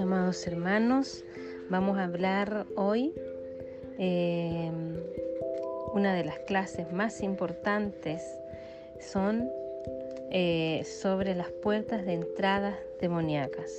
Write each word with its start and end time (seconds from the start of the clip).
amados 0.00 0.46
hermanos. 0.46 1.24
Vamos 1.68 1.98
a 1.98 2.04
hablar 2.04 2.66
hoy 2.76 3.12
eh, 3.98 4.70
una 5.92 6.14
de 6.14 6.24
las 6.24 6.38
clases 6.40 6.92
más 6.92 7.20
importantes 7.22 8.22
son 9.00 9.50
eh, 10.30 10.82
sobre 10.84 11.34
las 11.34 11.50
puertas 11.50 12.06
de 12.06 12.14
entrada 12.14 12.78
demoníacas. 13.00 13.70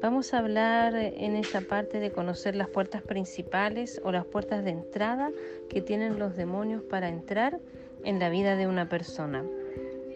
Vamos 0.00 0.34
a 0.34 0.38
hablar 0.38 0.94
en 0.94 1.36
esta 1.36 1.62
parte 1.62 1.98
de 1.98 2.12
conocer 2.12 2.54
las 2.54 2.68
puertas 2.68 3.02
principales 3.02 4.00
o 4.04 4.12
las 4.12 4.24
puertas 4.24 4.64
de 4.64 4.70
entrada 4.70 5.30
que 5.68 5.80
tienen 5.80 6.18
los 6.18 6.36
demonios 6.36 6.82
para 6.82 7.08
entrar 7.08 7.58
en 8.04 8.18
la 8.18 8.28
vida 8.28 8.56
de 8.56 8.66
una 8.66 8.88
persona. 8.88 9.44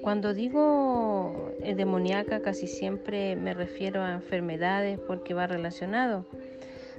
Cuando 0.03 0.34
digo 0.34 1.16
eh, 1.61 1.75
demoníaca 1.75 2.41
casi 2.43 2.66
siempre 2.66 3.37
me 3.37 3.55
refiero 3.55 4.03
a 4.03 4.12
enfermedades 4.12 4.98
porque 4.98 5.34
va 5.34 5.47
relacionado. 5.47 6.27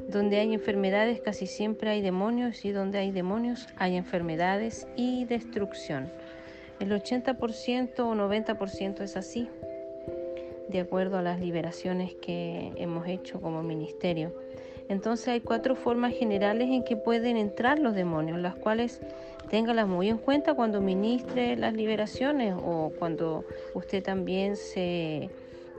Donde 0.07 0.37
hay 0.39 0.53
enfermedades 0.53 1.21
casi 1.21 1.47
siempre 1.47 1.89
hay 1.89 2.01
demonios 2.01 2.63
y 2.65 2.71
donde 2.71 2.99
hay 2.99 3.11
demonios 3.11 3.67
hay 3.77 3.95
enfermedades 3.95 4.87
y 4.95 5.25
destrucción. 5.25 6.11
El 6.79 6.91
80% 6.91 7.99
o 7.99 8.13
90% 8.13 9.01
es 9.01 9.17
así, 9.17 9.49
de 10.69 10.79
acuerdo 10.79 11.17
a 11.17 11.21
las 11.21 11.39
liberaciones 11.39 12.13
que 12.15 12.71
hemos 12.75 13.07
hecho 13.07 13.41
como 13.41 13.63
ministerio. 13.63 14.33
Entonces 14.89 15.27
hay 15.27 15.41
cuatro 15.41 15.75
formas 15.75 16.13
generales 16.13 16.69
en 16.69 16.83
que 16.83 16.95
pueden 16.95 17.37
entrar 17.37 17.79
los 17.79 17.93
demonios, 17.93 18.39
las 18.39 18.55
cuales 18.55 19.01
téngalas 19.49 19.87
muy 19.87 20.09
en 20.09 20.17
cuenta 20.17 20.53
cuando 20.53 20.81
ministre 20.81 21.55
las 21.57 21.73
liberaciones 21.73 22.53
o 22.57 22.91
cuando 22.97 23.45
usted 23.73 24.03
también 24.03 24.55
se, 24.55 25.29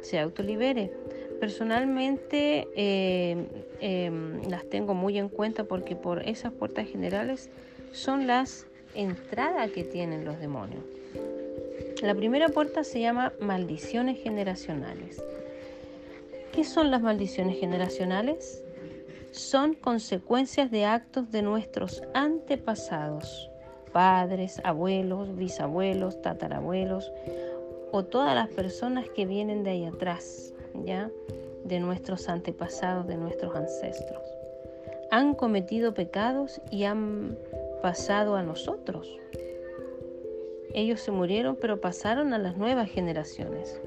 se 0.02 0.18
autolibere. 0.18 0.92
Personalmente 1.40 2.66
eh, 2.74 3.46
em, 3.80 4.42
las 4.50 4.68
tengo 4.68 4.94
muy 4.94 5.18
en 5.18 5.28
cuenta 5.28 5.64
porque 5.64 5.94
por 5.94 6.28
esas 6.28 6.52
puertas 6.52 6.88
generales 6.88 7.48
son 7.92 8.26
las 8.26 8.66
entradas 8.94 9.70
que 9.70 9.84
tienen 9.84 10.24
los 10.24 10.40
demonios. 10.40 10.82
La 12.02 12.14
primera 12.14 12.48
puerta 12.48 12.84
se 12.84 13.00
llama 13.00 13.32
maldiciones 13.40 14.22
generacionales. 14.22 15.22
¿Qué 16.52 16.64
son 16.64 16.90
las 16.90 17.02
maldiciones 17.02 17.58
generacionales? 17.58 18.64
Son 19.30 19.74
consecuencias 19.74 20.70
de 20.70 20.84
actos 20.84 21.30
de 21.30 21.42
nuestros 21.42 22.02
antepasados 22.14 23.50
padres, 23.88 24.60
abuelos, 24.64 25.34
bisabuelos, 25.34 26.20
tatarabuelos 26.22 27.12
o 27.90 28.04
todas 28.04 28.34
las 28.34 28.48
personas 28.48 29.08
que 29.10 29.26
vienen 29.26 29.64
de 29.64 29.70
ahí 29.70 29.84
atrás, 29.86 30.54
¿ya? 30.84 31.10
De 31.64 31.80
nuestros 31.80 32.28
antepasados, 32.28 33.06
de 33.06 33.16
nuestros 33.16 33.54
ancestros. 33.56 34.22
Han 35.10 35.34
cometido 35.34 35.94
pecados 35.94 36.60
y 36.70 36.84
han 36.84 37.38
pasado 37.82 38.36
a 38.36 38.42
nosotros. 38.42 39.18
Ellos 40.74 41.00
se 41.00 41.10
murieron, 41.10 41.56
pero 41.60 41.80
pasaron 41.80 42.34
a 42.34 42.38
las 42.38 42.56
nuevas 42.56 42.90
generaciones. 42.90 43.80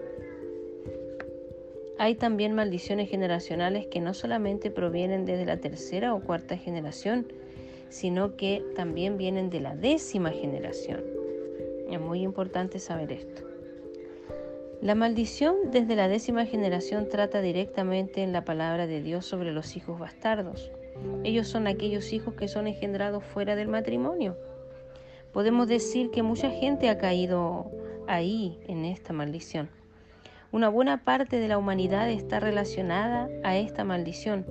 Hay 2.02 2.16
también 2.16 2.56
maldiciones 2.56 3.12
generacionales 3.12 3.86
que 3.86 4.02
no 4.02 4.16
solamente 4.16 4.72
provienen 4.72 5.24
desde 5.24 5.46
la 5.46 5.58
tercera 5.58 6.16
o 6.16 6.20
cuarta 6.20 6.58
generación, 6.58 7.32
sino 7.90 8.36
que 8.38 8.66
también 8.76 9.20
vienen 9.20 9.52
de 9.52 9.60
la 9.60 9.76
décima 9.76 10.32
generación. 10.32 11.04
Es 11.92 12.02
muy 12.02 12.24
importante 12.24 12.80
saber 12.80 13.12
esto. 13.12 13.44
La 14.82 14.96
maldición 14.96 15.70
desde 15.70 15.96
la 15.96 16.08
décima 16.08 16.48
generación 16.48 17.08
trata 17.08 17.40
directamente 17.40 18.24
en 18.24 18.34
la 18.34 18.46
palabra 18.46 18.88
de 18.88 19.04
Dios 19.04 19.28
sobre 19.28 19.52
los 19.52 19.78
hijos 19.78 20.00
bastardos. 20.00 20.72
Ellos 21.24 21.50
son 21.50 21.68
aquellos 21.68 22.14
hijos 22.14 22.34
que 22.34 22.48
son 22.48 22.66
engendrados 22.66 23.24
fuera 23.24 23.56
del 23.56 23.68
matrimonio. 23.68 24.36
Podemos 25.32 25.68
decir 25.68 26.10
que 26.10 26.24
mucha 26.24 26.50
gente 26.50 26.90
ha 26.90 26.98
caído 26.98 27.70
ahí 28.08 28.58
en 28.68 28.86
esta 28.86 29.14
maldición. 29.14 29.70
Una 30.52 30.70
buena 30.70 31.04
parte 31.04 31.40
de 31.40 31.48
la 31.48 31.58
humanidad 31.58 32.10
está 32.10 32.40
relacionada 32.40 33.30
a 33.44 33.56
esta 33.58 33.84
maldición 33.84 34.46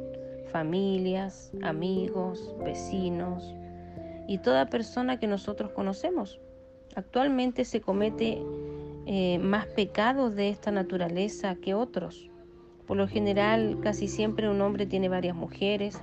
familias, 0.50 1.52
amigos, 1.62 2.54
vecinos 2.64 3.54
y 4.26 4.38
toda 4.38 4.66
persona 4.66 5.18
que 5.18 5.26
nosotros 5.26 5.70
conocemos. 5.72 6.40
Actualmente 6.96 7.64
se 7.64 7.80
comete 7.80 8.42
eh, 9.06 9.38
más 9.38 9.66
pecados 9.66 10.34
de 10.34 10.48
esta 10.48 10.70
naturaleza 10.70 11.54
que 11.56 11.74
otros. 11.74 12.28
Por 12.86 12.96
lo 12.96 13.06
general, 13.06 13.78
casi 13.80 14.08
siempre 14.08 14.48
un 14.48 14.60
hombre 14.60 14.86
tiene 14.86 15.08
varias 15.08 15.36
mujeres 15.36 16.00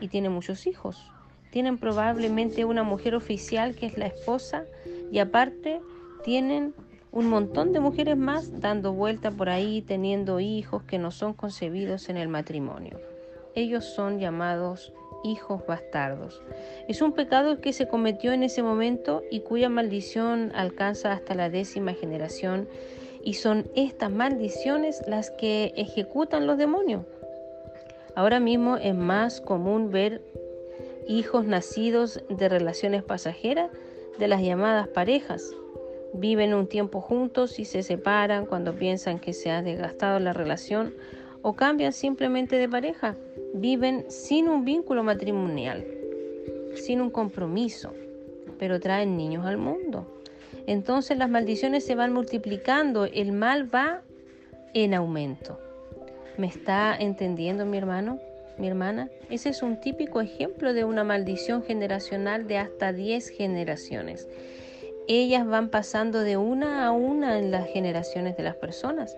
y 0.00 0.08
tiene 0.08 0.30
muchos 0.30 0.66
hijos. 0.66 1.10
Tienen 1.50 1.76
probablemente 1.76 2.64
una 2.64 2.82
mujer 2.82 3.14
oficial 3.14 3.74
que 3.74 3.86
es 3.86 3.98
la 3.98 4.06
esposa 4.06 4.64
y 5.10 5.18
aparte 5.18 5.80
tienen 6.24 6.74
un 7.12 7.28
montón 7.28 7.72
de 7.72 7.80
mujeres 7.80 8.16
más 8.16 8.60
dando 8.60 8.92
vuelta 8.92 9.30
por 9.30 9.48
ahí 9.48 9.82
teniendo 9.82 10.40
hijos 10.40 10.82
que 10.82 10.98
no 10.98 11.10
son 11.10 11.34
concebidos 11.34 12.08
en 12.08 12.16
el 12.16 12.28
matrimonio 12.28 12.98
ellos 13.54 13.84
son 13.84 14.18
llamados 14.18 14.92
hijos 15.24 15.64
bastardos. 15.66 16.42
Es 16.88 17.00
un 17.02 17.12
pecado 17.12 17.60
que 17.60 17.72
se 17.72 17.86
cometió 17.86 18.32
en 18.32 18.42
ese 18.42 18.62
momento 18.62 19.22
y 19.30 19.40
cuya 19.40 19.68
maldición 19.68 20.52
alcanza 20.54 21.12
hasta 21.12 21.34
la 21.34 21.48
décima 21.48 21.94
generación 21.94 22.68
y 23.24 23.34
son 23.34 23.70
estas 23.76 24.10
maldiciones 24.10 25.02
las 25.06 25.30
que 25.30 25.72
ejecutan 25.76 26.46
los 26.46 26.58
demonios. 26.58 27.04
Ahora 28.16 28.40
mismo 28.40 28.76
es 28.76 28.94
más 28.94 29.40
común 29.40 29.90
ver 29.90 30.22
hijos 31.06 31.46
nacidos 31.46 32.22
de 32.28 32.48
relaciones 32.48 33.02
pasajeras 33.02 33.70
de 34.18 34.28
las 34.28 34.42
llamadas 34.42 34.88
parejas. 34.88 35.54
Viven 36.14 36.54
un 36.54 36.66
tiempo 36.66 37.00
juntos 37.00 37.58
y 37.58 37.64
se 37.64 37.82
separan 37.82 38.46
cuando 38.46 38.74
piensan 38.74 39.18
que 39.18 39.32
se 39.32 39.50
ha 39.50 39.62
desgastado 39.62 40.18
la 40.18 40.32
relación 40.32 40.94
o 41.42 41.54
cambian 41.54 41.92
simplemente 41.92 42.56
de 42.56 42.68
pareja 42.68 43.16
viven 43.54 44.06
sin 44.08 44.48
un 44.48 44.64
vínculo 44.64 45.02
matrimonial, 45.02 45.84
sin 46.74 47.00
un 47.00 47.10
compromiso, 47.10 47.92
pero 48.58 48.80
traen 48.80 49.16
niños 49.16 49.44
al 49.44 49.58
mundo. 49.58 50.06
Entonces 50.66 51.18
las 51.18 51.28
maldiciones 51.28 51.84
se 51.84 51.94
van 51.94 52.12
multiplicando, 52.12 53.04
el 53.04 53.32
mal 53.32 53.72
va 53.74 54.02
en 54.74 54.94
aumento. 54.94 55.58
¿Me 56.38 56.46
está 56.46 56.96
entendiendo 56.96 57.66
mi 57.66 57.76
hermano, 57.76 58.18
mi 58.58 58.68
hermana? 58.68 59.10
Ese 59.28 59.50
es 59.50 59.62
un 59.62 59.80
típico 59.80 60.20
ejemplo 60.20 60.72
de 60.72 60.84
una 60.84 61.04
maldición 61.04 61.62
generacional 61.62 62.46
de 62.46 62.58
hasta 62.58 62.92
10 62.92 63.28
generaciones. 63.28 64.28
Ellas 65.08 65.46
van 65.46 65.68
pasando 65.68 66.20
de 66.20 66.36
una 66.36 66.86
a 66.86 66.92
una 66.92 67.38
en 67.38 67.50
las 67.50 67.66
generaciones 67.68 68.36
de 68.36 68.44
las 68.44 68.56
personas. 68.56 69.16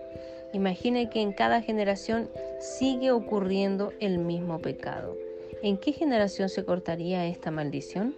Imagine 0.53 1.09
que 1.09 1.21
en 1.21 1.33
cada 1.33 1.61
generación 1.61 2.29
sigue 2.59 3.11
ocurriendo 3.11 3.91
el 3.99 4.17
mismo 4.17 4.59
pecado. 4.59 5.15
¿En 5.61 5.77
qué 5.77 5.91
generación 5.93 6.49
se 6.49 6.63
cortaría 6.63 7.25
esta 7.27 7.51
maldición? 7.51 8.15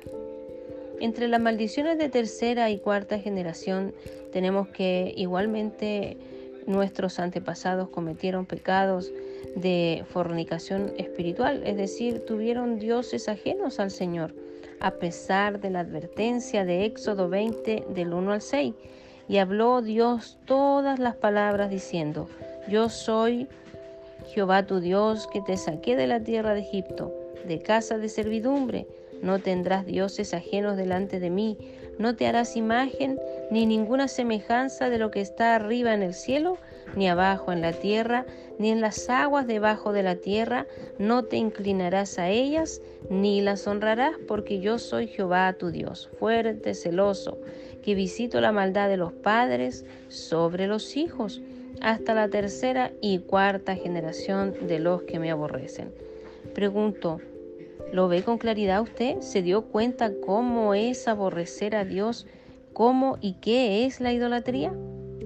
Entre 0.99 1.27
las 1.27 1.39
maldiciones 1.39 1.97
de 1.97 2.09
tercera 2.09 2.69
y 2.69 2.79
cuarta 2.79 3.19
generación 3.19 3.93
tenemos 4.31 4.67
que 4.69 5.13
igualmente 5.15 6.17
nuestros 6.65 7.19
antepasados 7.19 7.89
cometieron 7.89 8.45
pecados 8.45 9.11
de 9.55 10.03
fornicación 10.11 10.93
espiritual, 10.97 11.63
es 11.65 11.77
decir, 11.77 12.25
tuvieron 12.25 12.79
dioses 12.79 13.29
ajenos 13.29 13.79
al 13.79 13.91
Señor, 13.91 14.33
a 14.79 14.91
pesar 14.91 15.59
de 15.59 15.69
la 15.69 15.79
advertencia 15.81 16.65
de 16.65 16.85
Éxodo 16.85 17.29
20 17.29 17.85
del 17.89 18.13
1 18.13 18.31
al 18.31 18.41
6 18.41 18.73
y 19.27 19.37
habló 19.37 19.81
Dios 19.81 20.37
todas 20.45 20.99
las 20.99 21.15
palabras 21.15 21.69
diciendo, 21.69 22.29
yo 22.69 22.89
soy 22.89 23.47
Jehová 24.33 24.65
tu 24.65 24.79
Dios 24.79 25.27
que 25.27 25.41
te 25.41 25.57
saqué 25.57 25.95
de 25.95 26.07
la 26.07 26.19
tierra 26.21 26.53
de 26.53 26.61
Egipto, 26.61 27.13
de 27.47 27.59
casa 27.59 27.97
de 27.97 28.09
servidumbre. 28.09 28.87
No 29.21 29.39
tendrás 29.39 29.85
dioses 29.85 30.33
ajenos 30.33 30.77
delante 30.77 31.19
de 31.19 31.29
mí, 31.29 31.57
no 31.97 32.15
te 32.15 32.27
harás 32.27 32.55
imagen 32.55 33.19
ni 33.49 33.65
ninguna 33.65 34.07
semejanza 34.07 34.89
de 34.89 34.99
lo 34.99 35.09
que 35.11 35.21
está 35.21 35.55
arriba 35.55 35.93
en 35.93 36.03
el 36.03 36.13
cielo, 36.13 36.57
ni 36.95 37.07
abajo 37.07 37.51
en 37.51 37.61
la 37.61 37.73
tierra, 37.73 38.25
ni 38.59 38.71
en 38.71 38.81
las 38.81 39.09
aguas 39.09 39.47
debajo 39.47 39.93
de 39.93 40.03
la 40.03 40.15
tierra, 40.15 40.65
no 40.97 41.23
te 41.23 41.37
inclinarás 41.37 42.17
a 42.17 42.29
ellas, 42.29 42.81
ni 43.09 43.41
las 43.41 43.67
honrarás, 43.67 44.15
porque 44.27 44.59
yo 44.59 44.79
soy 44.79 45.07
Jehová 45.07 45.53
tu 45.53 45.69
Dios, 45.69 46.09
fuerte, 46.19 46.73
celoso, 46.73 47.37
que 47.83 47.95
visito 47.95 48.41
la 48.41 48.51
maldad 48.51 48.89
de 48.89 48.97
los 48.97 49.13
padres 49.13 49.85
sobre 50.09 50.67
los 50.67 50.97
hijos, 50.97 51.41
hasta 51.81 52.15
la 52.15 52.27
tercera 52.29 52.91
y 53.01 53.19
cuarta 53.19 53.75
generación 53.75 54.53
de 54.67 54.79
los 54.79 55.03
que 55.03 55.19
me 55.19 55.29
aborrecen. 55.29 55.91
Pregunto, 56.55 57.21
¿lo 57.93 58.07
ve 58.07 58.23
con 58.23 58.39
claridad 58.39 58.81
usted? 58.81 59.21
¿Se 59.21 59.41
dio 59.41 59.63
cuenta 59.65 60.11
cómo 60.25 60.73
es 60.73 61.07
aborrecer 61.07 61.75
a 61.75 61.85
Dios? 61.85 62.25
¿Cómo 62.73 63.17
y 63.21 63.33
qué 63.35 63.85
es 63.85 63.99
la 63.99 64.11
idolatría? 64.11 64.73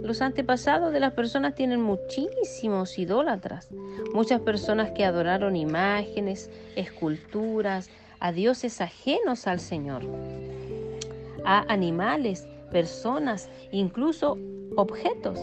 Los 0.02 0.22
antepasados 0.22 0.92
de 0.94 1.00
las 1.00 1.14
personas 1.14 1.54
tienen 1.54 1.82
muchísimos 1.82 2.98
idólatras, 2.98 3.70
muchas 4.14 4.42
personas 4.42 4.92
que 4.92 5.06
adoraron 5.06 5.56
imágenes, 5.56 6.50
esculturas, 6.76 7.90
a 8.20 8.32
dioses 8.32 8.82
ajenos 8.82 9.48
al 9.48 9.60
Señor, 9.60 10.04
a 11.46 11.72
animales, 11.72 12.48
personas, 12.72 13.50
incluso 13.72 14.38
objetos. 14.76 15.40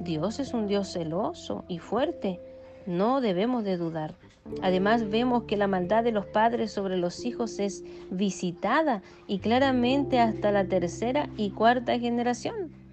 Dios 0.00 0.38
es 0.38 0.54
un 0.54 0.68
Dios 0.68 0.92
celoso 0.92 1.64
y 1.68 1.78
fuerte, 1.78 2.40
no 2.86 3.20
debemos 3.20 3.64
de 3.64 3.76
dudar. 3.76 4.14
Además 4.62 5.10
vemos 5.10 5.44
que 5.44 5.56
la 5.56 5.66
maldad 5.66 6.04
de 6.04 6.12
los 6.12 6.26
padres 6.26 6.70
sobre 6.70 6.96
los 6.96 7.24
hijos 7.24 7.58
es 7.58 7.82
visitada 8.10 9.02
y 9.26 9.40
claramente 9.40 10.20
hasta 10.20 10.52
la 10.52 10.64
tercera 10.64 11.28
y 11.36 11.50
cuarta 11.50 11.98
generación. 11.98 12.85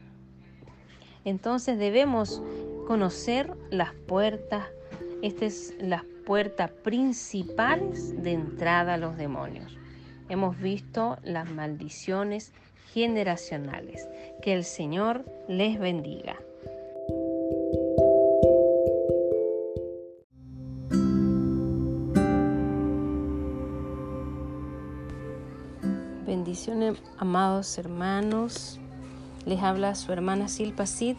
Entonces 1.26 1.78
debemos 1.78 2.42
conocer 2.88 3.52
las 3.70 3.94
puertas, 3.94 4.68
estas 5.22 5.44
es 5.44 5.76
las 5.80 6.04
puertas 6.26 6.72
principales 6.72 8.22
de 8.24 8.32
entrada 8.34 8.96
a 8.96 8.98
los 8.98 9.18
demonios. 9.18 9.78
Hemos 10.30 10.60
visto 10.60 11.18
las 11.24 11.50
maldiciones 11.52 12.54
generacionales. 12.94 14.08
Que 14.42 14.54
el 14.54 14.64
Señor 14.64 15.26
les 15.48 15.80
bendiga. 15.80 16.38
Bendiciones, 26.26 27.02
amados 27.18 27.78
hermanos. 27.78 28.80
Les 29.46 29.62
habla 29.62 29.94
su 29.96 30.12
hermana 30.14 30.48
Silpa 30.48 30.86
Cid. 30.86 31.18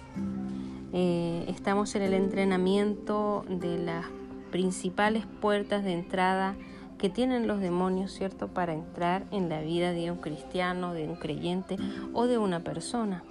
Eh, 0.92 1.44
estamos 1.48 1.94
en 1.94 2.02
el 2.02 2.14
entrenamiento 2.14 3.44
de 3.48 3.76
las 3.78 4.06
principales 4.50 5.26
puertas 5.40 5.84
de 5.84 5.92
entrada 5.92 6.56
que 6.96 7.10
tienen 7.10 7.46
los 7.46 7.60
demonios, 7.60 8.12
¿cierto?, 8.12 8.48
para 8.48 8.72
entrar 8.72 9.26
en 9.30 9.50
la 9.50 9.60
vida 9.60 9.92
de 9.92 10.10
un 10.10 10.18
cristiano, 10.18 10.94
de 10.94 11.06
un 11.06 11.16
creyente 11.16 11.76
o 12.14 12.26
de 12.26 12.38
una 12.38 12.60
persona 12.60 13.24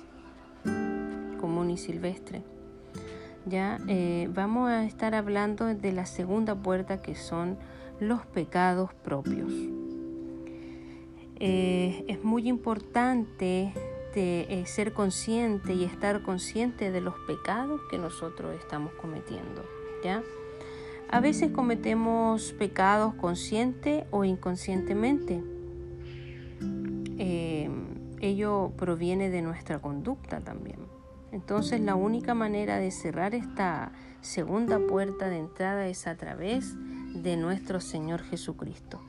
común 1.39 1.71
y 1.71 1.77
silvestre. 1.77 2.43
Ya 3.45 3.79
eh, 3.87 4.29
vamos 4.31 4.69
a 4.69 4.85
estar 4.85 5.15
hablando 5.15 5.65
de 5.65 5.91
la 5.91 6.05
segunda 6.05 6.55
puerta 6.55 7.01
que 7.01 7.15
son 7.15 7.57
los 7.99 8.25
pecados 8.27 8.93
propios. 8.93 9.51
Eh, 11.39 12.05
es 12.07 12.23
muy 12.23 12.47
importante 12.47 13.73
eh, 14.15 14.63
ser 14.65 14.93
consciente 14.93 15.73
y 15.73 15.83
estar 15.83 16.21
consciente 16.21 16.91
de 16.91 17.01
los 17.01 17.15
pecados 17.27 17.81
que 17.89 17.97
nosotros 17.97 18.55
estamos 18.59 18.93
cometiendo. 18.93 19.63
¿ya? 20.03 20.23
A 21.09 21.19
veces 21.19 21.51
cometemos 21.51 22.53
pecados 22.53 23.13
consciente 23.15 24.05
o 24.11 24.23
inconscientemente. 24.23 25.43
Eh, 27.17 27.69
ello 28.21 28.71
proviene 28.77 29.29
de 29.29 29.41
nuestra 29.41 29.79
conducta 29.79 30.39
también. 30.39 30.79
Entonces 31.31 31.81
la 31.81 31.95
única 31.95 32.33
manera 32.33 32.77
de 32.77 32.91
cerrar 32.91 33.33
esta 33.33 33.91
segunda 34.21 34.79
puerta 34.79 35.29
de 35.29 35.39
entrada 35.39 35.87
es 35.87 36.07
a 36.07 36.15
través 36.15 36.75
de 37.13 37.37
nuestro 37.37 37.79
Señor 37.79 38.21
Jesucristo 38.23 39.01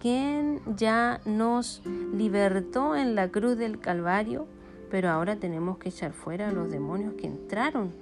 quien 0.00 0.60
ya 0.76 1.20
nos 1.24 1.82
libertó 2.14 2.96
en 2.96 3.14
la 3.14 3.28
cruz 3.28 3.56
del 3.56 3.80
Calvario, 3.80 4.46
pero 4.90 5.10
ahora 5.10 5.36
tenemos 5.36 5.78
que 5.78 5.88
echar 5.88 6.12
fuera 6.12 6.48
a 6.48 6.52
los 6.52 6.70
demonios 6.70 7.14
que 7.14 7.26
entraron 7.26 7.92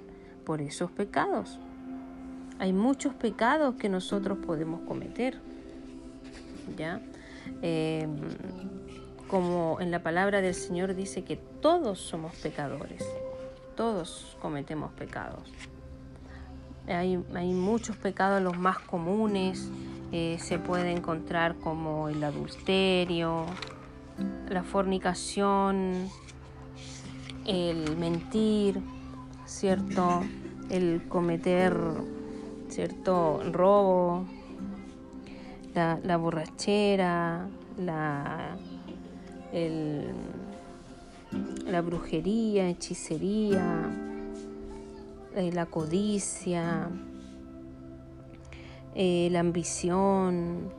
por 0.45 0.61
esos 0.61 0.91
pecados. 0.91 1.59
Hay 2.59 2.73
muchos 2.73 3.13
pecados 3.13 3.75
que 3.75 3.89
nosotros 3.89 4.37
podemos 4.45 4.81
cometer, 4.81 5.39
¿ya? 6.77 7.01
Em, 7.61 8.15
como 9.27 9.77
en 9.81 9.91
la 9.91 10.03
palabra 10.03 10.41
del 10.41 10.53
Señor 10.53 10.95
dice 10.95 11.23
que 11.23 11.35
todos 11.35 11.99
somos 11.99 12.35
pecadores, 12.35 13.03
todos 13.75 14.37
cometemos 14.41 14.91
pecados. 14.93 15.51
Hay, 16.87 17.21
hay 17.33 17.51
muchos 17.51 17.97
pecados, 17.97 18.41
los 18.41 18.57
más 18.57 18.77
comunes, 18.79 19.69
eh, 20.11 20.37
se 20.39 20.59
puede 20.59 20.91
encontrar 20.91 21.55
como 21.55 22.09
el 22.09 22.23
adulterio, 22.23 23.45
la 24.49 24.63
fornicación, 24.63 26.09
el 27.45 27.97
mentir, 27.97 28.81
¿cierto? 29.45 30.23
El 30.69 31.03
cometer, 31.07 31.75
¿cierto? 32.69 33.41
Robo, 33.51 34.25
la, 35.73 36.17
borrachera, 36.17 37.47
la, 37.77 38.55
la 41.65 41.81
brujería, 41.81 42.69
hechicería, 42.69 43.89
eh, 45.35 45.51
la 45.51 45.65
codicia, 45.65 46.89
eh, 48.97 49.27
la 49.29 49.41
ambición, 49.41 50.71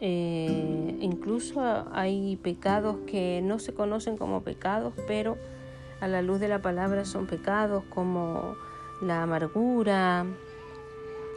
eh, 0.00 0.98
incluso 1.00 1.62
hay 1.90 2.36
pecados 2.36 2.98
que 3.06 3.40
no 3.42 3.58
se 3.58 3.72
conocen 3.72 4.18
como 4.18 4.42
pecados, 4.42 4.92
pero 5.06 5.38
a 6.02 6.08
la 6.08 6.20
luz 6.20 6.40
de 6.40 6.48
la 6.48 6.60
palabra 6.60 7.06
son 7.06 7.26
pecados 7.26 7.84
como 7.84 8.54
la 9.00 9.22
amargura, 9.22 10.26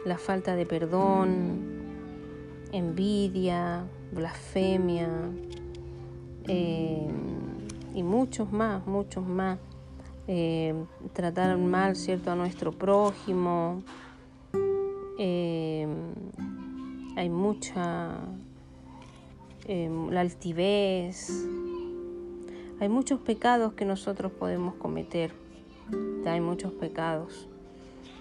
la 0.04 0.18
falta 0.18 0.54
de 0.54 0.66
perdón, 0.66 1.60
envidia, 2.72 3.84
blasfemia 4.12 5.08
eh, 6.46 7.08
y 7.94 8.02
muchos 8.02 8.52
más, 8.52 8.86
muchos 8.86 9.26
más. 9.26 9.58
tratar 11.14 11.56
mal, 11.56 11.96
¿cierto?, 11.96 12.32
a 12.32 12.34
nuestro 12.34 12.70
prójimo, 12.72 13.82
Em, 15.86 17.16
hay 17.16 17.28
mucha 17.30 18.18
em, 19.66 20.10
la 20.10 20.20
altivez, 20.20 21.30
hay 22.80 22.88
muchos 22.88 23.20
pecados 23.20 23.72
que 23.72 23.84
nosotros 23.84 24.32
podemos 24.32 24.74
cometer, 24.74 25.32
hay 26.26 26.40
muchos 26.40 26.72
pecados. 26.72 27.48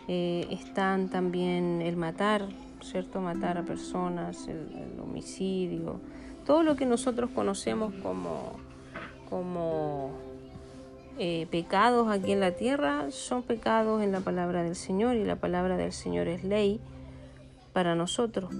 Eh, 0.07 0.47
están 0.51 1.09
también 1.09 1.81
el 1.81 1.97
matar, 1.97 2.47
¿cierto? 2.81 3.19
Matar 3.19 3.57
a 3.57 3.63
personas, 3.63 4.47
el, 4.47 4.99
homicidio, 5.01 5.99
todo 6.45 6.63
lo 6.63 6.75
que 6.75 6.85
nosotros 6.85 7.31
conocemos 7.31 7.93
como, 8.03 8.53
como 9.29 10.11
eh, 11.17 11.47
pecados 11.49 12.07
aquí 12.09 12.31
en 12.31 12.39
la 12.39 12.51
tierra 12.51 13.09
son 13.09 13.41
pecados 13.41 14.03
en 14.03 14.11
la 14.11 14.19
palabra 14.19 14.63
del 14.63 14.75
Señor 14.75 15.15
y 15.15 15.23
la 15.25 15.37
palabra 15.37 15.75
del 15.75 15.91
Señor 15.91 16.27
es 16.27 16.43
ley 16.43 16.79
para 17.75 17.93
nosotros. 17.93 18.55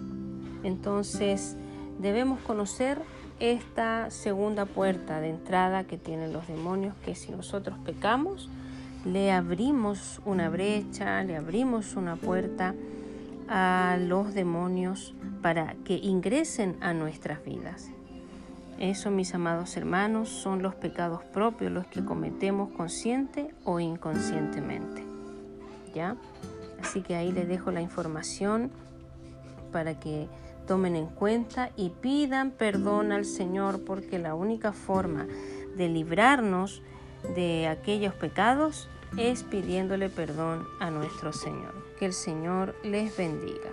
Entonces 0.63 1.55
debemos 1.99 2.41
conocer 2.41 3.01
esta 3.39 4.11
segunda 4.11 4.65
puerta 4.65 5.21
de 5.21 5.29
entrada 5.29 5.85
que 5.85 5.97
tienen 5.97 6.33
los 6.33 6.47
demonios, 6.47 6.93
que 7.05 7.15
si 7.15 7.31
nosotros 7.31 7.77
pecamos, 7.85 8.49
le 9.05 9.31
abrimos 9.31 10.21
una 10.25 10.49
brecha, 10.49 11.23
le 11.23 11.37
abrimos 11.37 11.95
una 11.95 12.17
puerta 12.17 12.75
a 13.47 13.97
los 14.01 14.33
demonios 14.33 15.15
para 15.41 15.75
que 15.85 15.95
ingresen 15.95 16.75
a 16.81 16.93
nuestras 16.93 17.41
vidas. 17.45 17.89
Eso, 18.79 19.11
mis 19.11 19.33
amados 19.33 19.77
hermanos, 19.77 20.27
son 20.27 20.61
los 20.61 20.75
pecados 20.75 21.23
propios, 21.23 21.71
los 21.71 21.87
que 21.87 22.03
cometemos 22.03 22.73
consciente 22.73 23.55
o 23.63 23.79
inconscientemente. 23.79 25.05
¿Ya? 25.93 26.17
Así 26.81 27.01
que 27.01 27.15
ahí 27.15 27.31
les 27.31 27.47
dejo 27.47 27.71
la 27.71 27.79
información 27.79 28.71
para 29.75 29.99
que 29.99 30.29
tomen 30.67 30.95
en 30.95 31.07
cuenta 31.07 31.69
y 31.75 31.89
pidan 31.89 32.51
perdón 32.51 33.11
al 33.11 33.25
Señor, 33.25 33.83
porque 33.83 34.19
la 34.19 34.33
única 34.33 34.71
forma 34.71 35.27
de 35.75 35.89
librarnos 35.89 36.81
de 37.35 37.67
aquellos 37.67 38.13
pecados 38.13 38.87
es 39.17 39.43
pidiéndole 39.43 40.07
perdón 40.07 40.65
a 40.79 40.91
nuestro 40.91 41.33
Señor. 41.33 41.73
Que 41.99 42.05
el 42.05 42.13
Señor 42.13 42.73
les 42.85 43.17
bendiga. 43.17 43.69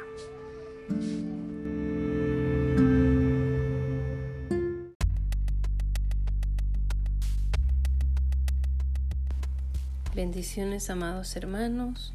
Bendiciones, 10.16 10.90
amados 10.90 11.36
hermanos. 11.36 12.12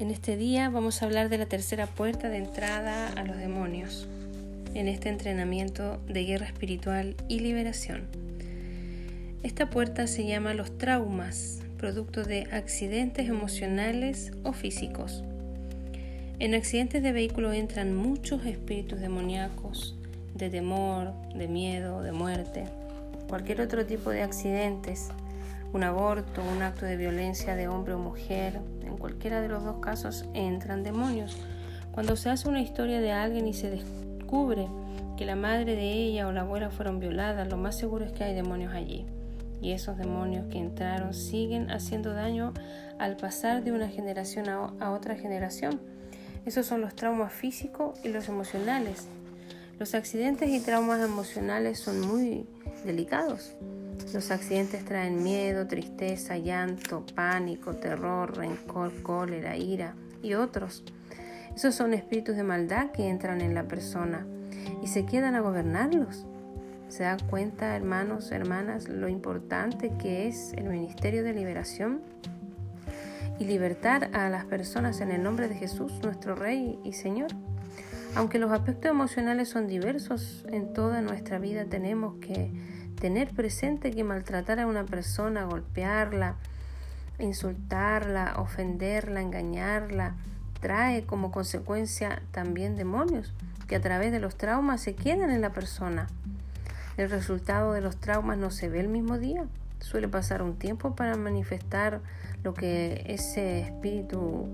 En 0.00 0.10
este 0.10 0.36
día 0.36 0.70
vamos 0.70 1.00
a 1.00 1.04
hablar 1.04 1.28
de 1.28 1.38
la 1.38 1.46
tercera 1.46 1.86
puerta 1.86 2.28
de 2.28 2.38
entrada 2.38 3.12
a 3.12 3.22
los 3.22 3.36
demonios, 3.36 4.08
en 4.74 4.88
este 4.88 5.08
entrenamiento 5.08 6.00
de 6.08 6.24
guerra 6.24 6.46
espiritual 6.46 7.14
y 7.28 7.38
liberación. 7.38 8.08
Esta 9.44 9.70
puerta 9.70 10.08
se 10.08 10.26
llama 10.26 10.52
los 10.52 10.78
traumas, 10.78 11.60
producto 11.78 12.24
de 12.24 12.48
accidentes 12.50 13.28
emocionales 13.28 14.32
o 14.42 14.52
físicos. 14.52 15.22
En 16.40 16.56
accidentes 16.56 17.00
de 17.00 17.12
vehículo 17.12 17.52
entran 17.52 17.94
muchos 17.94 18.44
espíritus 18.46 18.98
demoníacos, 18.98 19.96
de 20.34 20.50
temor, 20.50 21.12
de 21.36 21.46
miedo, 21.46 22.02
de 22.02 22.10
muerte, 22.10 22.64
cualquier 23.28 23.60
otro 23.60 23.86
tipo 23.86 24.10
de 24.10 24.22
accidentes, 24.22 25.10
un 25.74 25.82
aborto, 25.82 26.40
un 26.40 26.62
acto 26.62 26.86
de 26.86 26.96
violencia 26.96 27.56
de 27.56 27.66
hombre 27.66 27.94
o 27.94 27.98
mujer, 27.98 28.60
en 28.82 28.96
cualquiera 28.96 29.40
de 29.40 29.48
los 29.48 29.64
dos 29.64 29.80
casos 29.80 30.24
entran 30.32 30.84
demonios. 30.84 31.36
Cuando 31.90 32.14
se 32.14 32.30
hace 32.30 32.48
una 32.48 32.62
historia 32.62 33.00
de 33.00 33.10
alguien 33.10 33.48
y 33.48 33.54
se 33.54 33.70
descubre 33.70 34.68
que 35.16 35.26
la 35.26 35.34
madre 35.34 35.74
de 35.74 35.92
ella 35.92 36.28
o 36.28 36.32
la 36.32 36.42
abuela 36.42 36.70
fueron 36.70 37.00
violadas, 37.00 37.48
lo 37.48 37.56
más 37.56 37.76
seguro 37.76 38.04
es 38.04 38.12
que 38.12 38.22
hay 38.22 38.34
demonios 38.34 38.72
allí. 38.72 39.04
Y 39.60 39.72
esos 39.72 39.98
demonios 39.98 40.46
que 40.46 40.58
entraron 40.58 41.12
siguen 41.12 41.68
haciendo 41.72 42.14
daño 42.14 42.54
al 43.00 43.16
pasar 43.16 43.64
de 43.64 43.72
una 43.72 43.88
generación 43.88 44.48
a, 44.48 44.90
otra 44.92 45.16
generación. 45.16 45.80
Esos 46.46 46.66
son 46.66 46.82
los 46.82 46.94
traumas 46.94 47.32
físicos 47.32 47.98
y 48.04 48.10
los 48.10 48.28
emocionales. 48.28 49.08
Los 49.80 49.96
accidentes 49.96 50.50
y 50.50 50.60
traumas 50.60 51.02
emocionales 51.02 51.80
son 51.80 52.00
muy 52.00 52.46
delicados. 52.84 53.56
Los 54.12 54.30
accidentes 54.30 54.84
traen 54.84 55.22
miedo, 55.22 55.66
tristeza, 55.66 56.38
llanto, 56.38 57.04
pánico, 57.14 57.74
terror, 57.74 58.36
rencor, 58.36 59.02
cólera, 59.02 59.56
ira 59.56 59.94
y 60.22 60.34
otros. 60.34 60.84
Esos 61.56 61.74
son 61.74 61.94
espíritus 61.94 62.36
de 62.36 62.42
maldad 62.42 62.90
que 62.90 63.08
entran 63.08 63.40
en 63.40 63.54
la 63.54 63.64
persona 63.64 64.26
y 64.82 64.88
se 64.88 65.06
quedan 65.06 65.34
a 65.34 65.40
gobernarlos. 65.40 66.26
¿Se 66.88 67.02
dan 67.02 67.18
cuenta, 67.28 67.74
hermanos, 67.74 68.30
hermanas, 68.30 68.88
lo 68.88 69.08
importante 69.08 69.92
que 70.00 70.28
es 70.28 70.52
el 70.52 70.64
ministerio 70.64 71.24
de 71.24 71.32
liberación? 71.32 72.02
Y 73.38 73.46
libertar 73.46 74.10
a 74.12 74.28
las 74.28 74.44
personas 74.44 75.00
en 75.00 75.10
el 75.10 75.22
nombre 75.22 75.48
de 75.48 75.56
Jesús, 75.56 75.92
nuestro 76.02 76.36
Rey 76.36 76.78
y 76.84 76.92
Señor. 76.92 77.32
Aunque 78.14 78.38
los 78.38 78.52
aspectos 78.52 78.90
emocionales 78.90 79.48
son 79.48 79.66
diversos 79.66 80.44
en 80.52 80.72
toda 80.72 81.00
nuestra 81.02 81.40
vida, 81.40 81.64
tenemos 81.64 82.16
que 82.20 82.52
tener 83.04 83.34
presente 83.34 83.90
que 83.90 84.02
maltratar 84.02 84.60
a 84.60 84.66
una 84.66 84.86
persona, 84.86 85.44
golpearla, 85.44 86.36
insultarla, 87.18 88.36
ofenderla, 88.38 89.20
engañarla, 89.20 90.14
trae 90.62 91.04
como 91.04 91.30
consecuencia 91.30 92.22
también 92.30 92.76
demonios 92.76 93.34
que 93.68 93.76
a 93.76 93.80
través 93.82 94.10
de 94.10 94.20
los 94.20 94.36
traumas 94.38 94.80
se 94.80 94.94
quedan 94.94 95.28
en 95.28 95.42
la 95.42 95.50
persona. 95.50 96.06
El 96.96 97.10
resultado 97.10 97.74
de 97.74 97.82
los 97.82 97.98
traumas 97.98 98.38
no 98.38 98.50
se 98.50 98.70
ve 98.70 98.80
el 98.80 98.88
mismo 98.88 99.18
día. 99.18 99.44
Suele 99.80 100.08
pasar 100.08 100.40
un 100.40 100.56
tiempo 100.56 100.96
para 100.96 101.14
manifestar 101.14 102.00
lo 102.42 102.54
que 102.54 103.04
ese 103.06 103.60
espíritu 103.60 104.48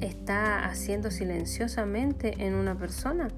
está 0.00 0.64
haciendo 0.64 1.12
silenciosamente 1.12 2.44
en 2.44 2.54
una 2.54 2.74
persona. 2.74 3.28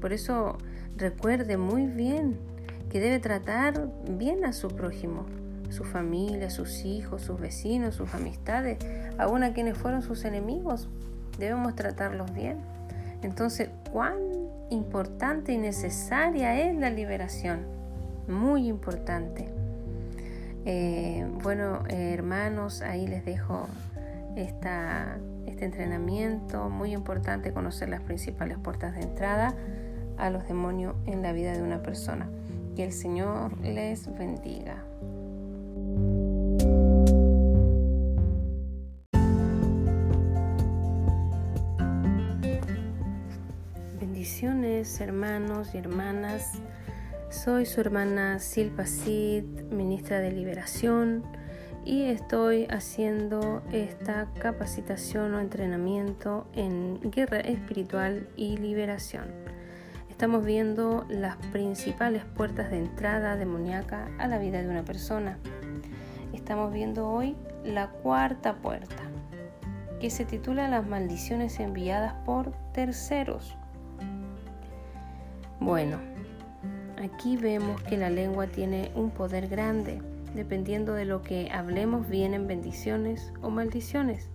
Por 0.00 0.12
eso 0.12 0.56
recuerde 0.96 1.56
muy 1.56 1.88
bien 1.88 2.48
que 2.90 3.00
debe 3.00 3.20
tratar 3.20 3.88
bien 4.08 4.44
a 4.44 4.52
su 4.52 4.68
prójimo, 4.68 5.24
su 5.70 5.84
familia, 5.84 6.50
sus 6.50 6.84
hijos, 6.84 7.22
sus 7.22 7.40
vecinos, 7.40 7.94
sus 7.94 8.12
amistades, 8.14 8.78
aún 9.16 9.44
a 9.44 9.52
quienes 9.54 9.78
fueron 9.78 10.02
sus 10.02 10.24
enemigos. 10.24 10.88
Debemos 11.38 11.76
tratarlos 11.76 12.34
bien. 12.34 12.58
Entonces, 13.22 13.70
¿cuán 13.92 14.16
importante 14.70 15.52
y 15.52 15.58
necesaria 15.58 16.60
es 16.60 16.76
la 16.76 16.90
liberación? 16.90 17.60
Muy 18.28 18.66
importante. 18.66 19.48
Eh, 20.66 21.26
bueno, 21.42 21.84
hermanos, 21.88 22.82
ahí 22.82 23.06
les 23.06 23.24
dejo 23.24 23.68
esta, 24.36 25.16
este 25.46 25.64
entrenamiento. 25.64 26.68
Muy 26.68 26.92
importante 26.92 27.52
conocer 27.52 27.88
las 27.88 28.00
principales 28.00 28.58
puertas 28.58 28.96
de 28.96 29.02
entrada 29.02 29.54
a 30.18 30.28
los 30.30 30.46
demonios 30.48 30.96
en 31.06 31.22
la 31.22 31.32
vida 31.32 31.52
de 31.52 31.62
una 31.62 31.82
persona. 31.82 32.28
Que 32.76 32.84
el 32.84 32.92
Señor 32.92 33.58
les 33.60 34.06
bendiga. 34.16 34.84
hermanos 45.00 45.74
y 45.74 45.78
hermanas. 45.78 46.52
Soy 47.28 47.66
su 47.66 47.80
hermana 47.80 48.38
Silva 48.38 48.86
Sid, 48.86 49.44
ministra 49.70 50.20
de 50.20 50.32
Liberación, 50.32 51.22
y 51.84 52.04
estoy 52.04 52.66
haciendo 52.70 53.62
esta 53.72 54.28
capacitación 54.38 55.34
o 55.34 55.40
entrenamiento 55.40 56.46
en 56.54 56.98
guerra 57.10 57.40
espiritual 57.40 58.28
y 58.36 58.56
liberación. 58.56 59.26
Estamos 60.20 60.44
viendo 60.44 61.06
las 61.08 61.38
principales 61.46 62.26
puertas 62.26 62.70
de 62.70 62.76
entrada 62.76 63.36
demoníaca 63.36 64.10
a 64.18 64.26
la 64.26 64.36
vida 64.36 64.60
de 64.60 64.68
una 64.68 64.82
persona. 64.82 65.38
Estamos 66.34 66.74
viendo 66.74 67.08
hoy 67.08 67.36
la 67.64 67.88
cuarta 67.88 68.56
puerta, 68.56 69.02
que 69.98 70.10
se 70.10 70.26
titula 70.26 70.68
Las 70.68 70.86
maldiciones 70.86 71.58
enviadas 71.58 72.12
por 72.26 72.52
terceros. 72.74 73.56
Bueno, 75.58 75.96
aquí 77.02 77.38
vemos 77.38 77.80
que 77.84 77.96
la 77.96 78.10
lengua 78.10 78.46
tiene 78.46 78.92
un 78.94 79.12
poder 79.12 79.48
grande. 79.48 80.02
Dependiendo 80.34 80.92
de 80.92 81.06
lo 81.06 81.22
que 81.22 81.50
hablemos, 81.50 82.06
vienen 82.10 82.46
bendiciones 82.46 83.32
o 83.40 83.48
maldiciones. 83.48 84.28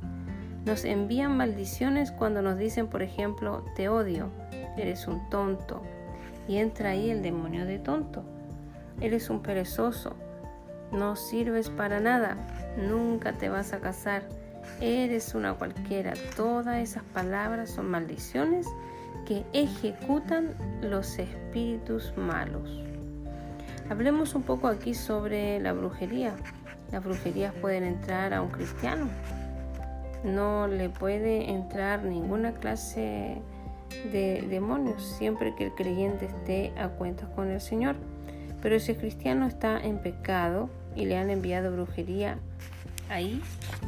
Nos 0.65 0.83
envían 0.83 1.37
maldiciones 1.37 2.11
cuando 2.11 2.41
nos 2.41 2.57
dicen, 2.57 2.87
por 2.87 3.03
ejemplo, 3.03 3.63
te 3.75 3.87
odio, 3.87 4.31
eres 4.77 5.07
un 5.07 5.29
tonto. 5.29 5.81
Y 6.47 6.57
entra 6.57 6.91
ahí 6.91 7.09
el 7.09 7.21
demonio 7.21 7.65
de 7.65 7.79
tonto. 7.79 8.23
Eres 9.01 9.29
un 9.29 9.41
perezoso, 9.41 10.15
no 10.91 11.15
sirves 11.15 11.69
para 11.69 11.99
nada, 11.99 12.37
nunca 12.77 13.33
te 13.33 13.49
vas 13.49 13.73
a 13.73 13.79
casar, 13.79 14.23
eres 14.79 15.35
una 15.35 15.53
cualquiera. 15.53 16.13
Todas 16.35 16.77
esas 16.77 17.03
palabras 17.03 17.69
son 17.69 17.89
maldiciones 17.89 18.67
que 19.25 19.43
ejecutan 19.53 20.53
los 20.81 21.17
espíritus 21.19 22.13
malos. 22.15 22.81
Hablemos 23.89 24.33
un 24.33 24.43
poco 24.43 24.67
aquí 24.67 24.93
sobre 24.93 25.59
la 25.59 25.73
brujería. 25.73 26.35
Las 26.91 27.03
brujerías 27.03 27.53
pueden 27.53 27.83
entrar 27.83 28.33
a 28.33 28.41
un 28.41 28.49
cristiano. 28.49 29.09
No 30.23 30.67
le 30.67 30.89
puede 30.89 31.51
entrar 31.51 32.03
ninguna 32.03 32.53
clase 32.53 33.41
de 34.11 34.45
demonios 34.49 35.03
siempre 35.03 35.55
que 35.55 35.65
el 35.65 35.75
creyente 35.75 36.25
esté 36.25 36.73
a 36.77 36.89
cuentas 36.89 37.29
con 37.29 37.49
el 37.49 37.61
Señor. 37.61 37.95
Pero 38.61 38.79
si 38.79 38.93
el 38.93 38.97
cristiano 38.97 39.45
está 39.45 39.79
en 39.79 39.99
pecado 39.99 40.69
y 40.95 41.05
le 41.05 41.17
han 41.17 41.29
enviado 41.29 41.71
brujería, 41.71 42.37
ahí 43.09 43.41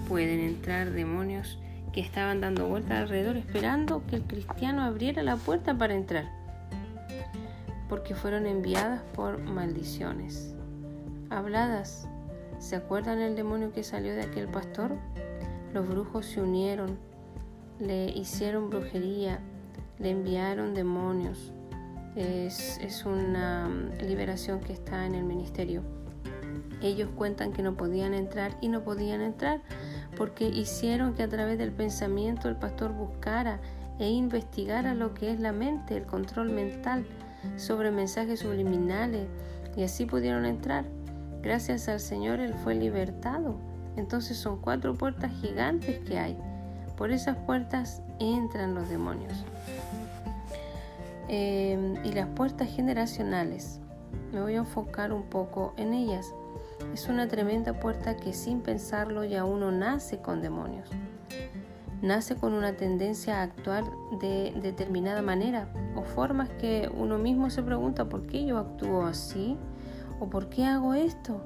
pueden 0.07 0.39
entrar 0.39 0.91
demonios 0.91 1.59
que 1.93 2.01
estaban 2.01 2.41
dando 2.41 2.67
vueltas 2.67 2.99
alrededor 2.99 3.37
esperando 3.37 4.03
que 4.05 4.17
el 4.17 4.23
cristiano 4.23 4.83
abriera 4.83 5.23
la 5.23 5.35
puerta 5.35 5.75
para 5.75 5.95
entrar, 5.95 6.29
porque 7.89 8.13
fueron 8.13 8.45
enviadas 8.45 9.01
por 9.15 9.39
maldiciones. 9.39 10.53
Habladas, 11.29 12.07
¿se 12.59 12.75
acuerdan 12.75 13.19
el 13.19 13.35
demonio 13.35 13.71
que 13.71 13.83
salió 13.83 14.13
de 14.13 14.21
aquel 14.21 14.47
pastor? 14.47 14.95
Los 15.73 15.87
brujos 15.87 16.27
se 16.27 16.41
unieron, 16.41 16.99
le 17.79 18.09
hicieron 18.09 18.69
brujería, 18.69 19.39
le 19.99 20.11
enviaron 20.11 20.73
demonios. 20.73 21.53
Es, 22.15 22.79
es 22.79 23.05
una 23.05 23.69
mm, 23.69 24.05
liberación 24.07 24.59
que 24.59 24.73
está 24.73 25.05
en 25.05 25.15
el 25.15 25.23
ministerio. 25.23 25.83
Ellos 26.81 27.09
cuentan 27.15 27.53
que 27.53 27.63
no 27.63 27.75
podían 27.75 28.13
entrar 28.13 28.57
y 28.61 28.69
no 28.69 28.83
podían 28.83 29.21
entrar 29.21 29.61
porque 30.15 30.47
hicieron 30.47 31.13
que 31.13 31.23
a 31.23 31.29
través 31.29 31.57
del 31.57 31.71
pensamiento 31.71 32.49
el 32.49 32.55
pastor 32.55 32.91
buscara 32.91 33.59
e 33.99 34.09
investigara 34.09 34.93
lo 34.93 35.13
que 35.13 35.31
es 35.31 35.39
la 35.39 35.51
mente, 35.51 35.97
el 35.97 36.05
control 36.05 36.49
mental 36.49 37.05
sobre 37.55 37.91
mensajes 37.91 38.41
subliminales 38.41 39.27
y 39.75 39.83
así 39.83 40.05
pudieron 40.05 40.45
entrar. 40.45 40.85
Gracias 41.41 41.87
al 41.87 41.99
Señor 41.99 42.39
Él 42.39 42.53
fue 42.63 42.75
libertado. 42.75 43.57
Entonces 43.95 44.37
son 44.37 44.59
cuatro 44.61 44.93
puertas 44.93 45.31
gigantes 45.41 45.99
que 45.99 46.19
hay. 46.19 46.37
Por 46.97 47.11
esas 47.11 47.37
puertas 47.37 48.01
entran 48.19 48.73
los 48.73 48.89
demonios. 48.89 49.33
Eh, 51.29 51.95
y 52.03 52.11
las 52.13 52.27
puertas 52.29 52.69
generacionales. 52.69 53.79
Me 54.33 54.41
voy 54.41 54.55
a 54.55 54.59
enfocar 54.59 55.13
un 55.13 55.23
poco 55.23 55.73
en 55.77 55.93
ellas. 55.93 56.33
Es 56.93 57.07
una 57.07 57.27
tremenda 57.27 57.79
puerta 57.79 58.17
que 58.17 58.33
sin 58.33 58.61
pensarlo 58.61 59.23
ya 59.23 59.45
uno 59.45 59.71
nace 59.71 60.19
con 60.19 60.41
demonios. 60.41 60.89
Nace 62.01 62.35
con 62.35 62.53
una 62.53 62.73
tendencia 62.73 63.39
a 63.39 63.43
actuar 63.43 63.83
de 64.19 64.53
determinada 64.61 65.21
manera 65.21 65.67
o 65.95 66.03
formas 66.03 66.49
que 66.49 66.89
uno 66.95 67.17
mismo 67.17 67.49
se 67.49 67.63
pregunta 67.63 68.07
por 68.07 68.27
qué 68.27 68.45
yo 68.45 68.59
actúo 68.59 69.05
así 69.05 69.57
o 70.19 70.29
por 70.29 70.49
qué 70.49 70.65
hago 70.65 70.93
esto. 70.93 71.41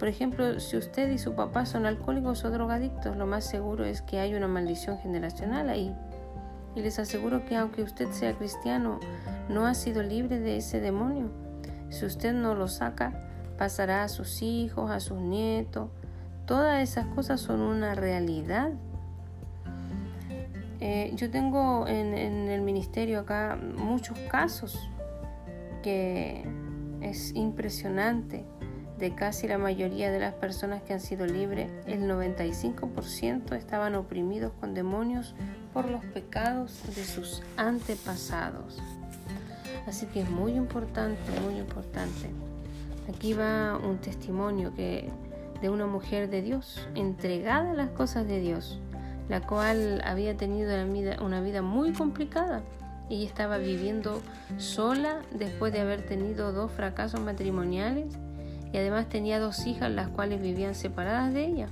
Por 0.00 0.08
ejemplo, 0.08 0.58
si 0.60 0.78
usted 0.78 1.10
y 1.10 1.18
su 1.18 1.34
papá 1.34 1.66
son 1.66 1.84
alcohólicos 1.84 2.42
o 2.46 2.50
drogadictos, 2.50 3.18
lo 3.18 3.26
más 3.26 3.44
seguro 3.44 3.84
es 3.84 4.00
que 4.00 4.18
hay 4.18 4.34
una 4.34 4.48
maldición 4.48 4.96
generacional 4.98 5.68
ahí. 5.68 5.94
Y 6.74 6.80
les 6.80 6.98
aseguro 6.98 7.44
que 7.44 7.54
aunque 7.54 7.82
usted 7.82 8.10
sea 8.10 8.32
cristiano, 8.32 8.98
no 9.50 9.66
ha 9.66 9.74
sido 9.74 10.02
libre 10.02 10.40
de 10.40 10.56
ese 10.56 10.80
demonio. 10.80 11.30
Si 11.90 12.06
usted 12.06 12.32
no 12.32 12.54
lo 12.54 12.66
saca, 12.66 13.12
pasará 13.58 14.02
a 14.02 14.08
sus 14.08 14.40
hijos, 14.40 14.90
a 14.90 15.00
sus 15.00 15.18
nietos. 15.18 15.90
Todas 16.46 16.82
esas 16.82 17.04
cosas 17.08 17.38
son 17.38 17.60
una 17.60 17.94
realidad. 17.94 18.70
Eh, 20.80 21.12
yo 21.14 21.30
tengo 21.30 21.86
en, 21.86 22.14
en 22.14 22.48
el 22.48 22.62
ministerio 22.62 23.20
acá 23.20 23.58
muchos 23.76 24.18
casos 24.30 24.80
que 25.82 26.42
es 27.02 27.34
impresionante 27.34 28.46
de 29.00 29.14
casi 29.14 29.48
la 29.48 29.56
mayoría 29.56 30.12
de 30.12 30.20
las 30.20 30.34
personas 30.34 30.82
que 30.82 30.92
han 30.92 31.00
sido 31.00 31.26
libres, 31.26 31.70
el 31.86 32.02
95% 32.02 33.56
estaban 33.56 33.94
oprimidos 33.94 34.52
con 34.60 34.74
demonios 34.74 35.34
por 35.72 35.90
los 35.90 36.04
pecados 36.04 36.82
de 36.94 37.04
sus 37.04 37.42
antepasados. 37.56 38.78
Así 39.86 40.04
que 40.06 40.20
es 40.20 40.30
muy 40.30 40.52
importante, 40.52 41.18
muy 41.40 41.58
importante. 41.58 42.28
Aquí 43.08 43.32
va 43.32 43.78
un 43.78 43.98
testimonio 43.98 44.70
de 44.70 45.10
una 45.62 45.86
mujer 45.86 46.28
de 46.28 46.42
Dios, 46.42 46.86
entregada 46.94 47.70
a 47.70 47.74
las 47.74 47.90
cosas 47.90 48.26
de 48.26 48.38
Dios, 48.38 48.80
la 49.30 49.40
cual 49.40 50.02
había 50.04 50.36
tenido 50.36 50.74
una 50.74 50.84
vida, 50.84 51.16
una 51.22 51.40
vida 51.40 51.62
muy 51.62 51.92
complicada. 51.92 52.62
Ella 53.08 53.26
estaba 53.26 53.56
viviendo 53.56 54.20
sola 54.58 55.22
después 55.32 55.72
de 55.72 55.80
haber 55.80 56.02
tenido 56.02 56.52
dos 56.52 56.70
fracasos 56.70 57.20
matrimoniales 57.20 58.18
y 58.72 58.78
además 58.78 59.08
tenía 59.08 59.38
dos 59.38 59.66
hijas 59.66 59.90
las 59.90 60.08
cuales 60.08 60.40
vivían 60.40 60.74
separadas 60.74 61.32
de 61.32 61.46
ella. 61.46 61.68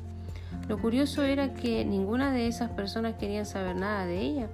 Lo 0.69 0.79
curioso 0.79 1.23
era 1.23 1.55
que 1.55 1.85
ninguna 1.85 2.33
de 2.33 2.47
esas 2.47 2.71
personas 2.71 3.15
querían 3.15 3.47
saber 3.47 3.77
nada 3.77 4.05
de 4.07 4.21
ella. 4.21 4.49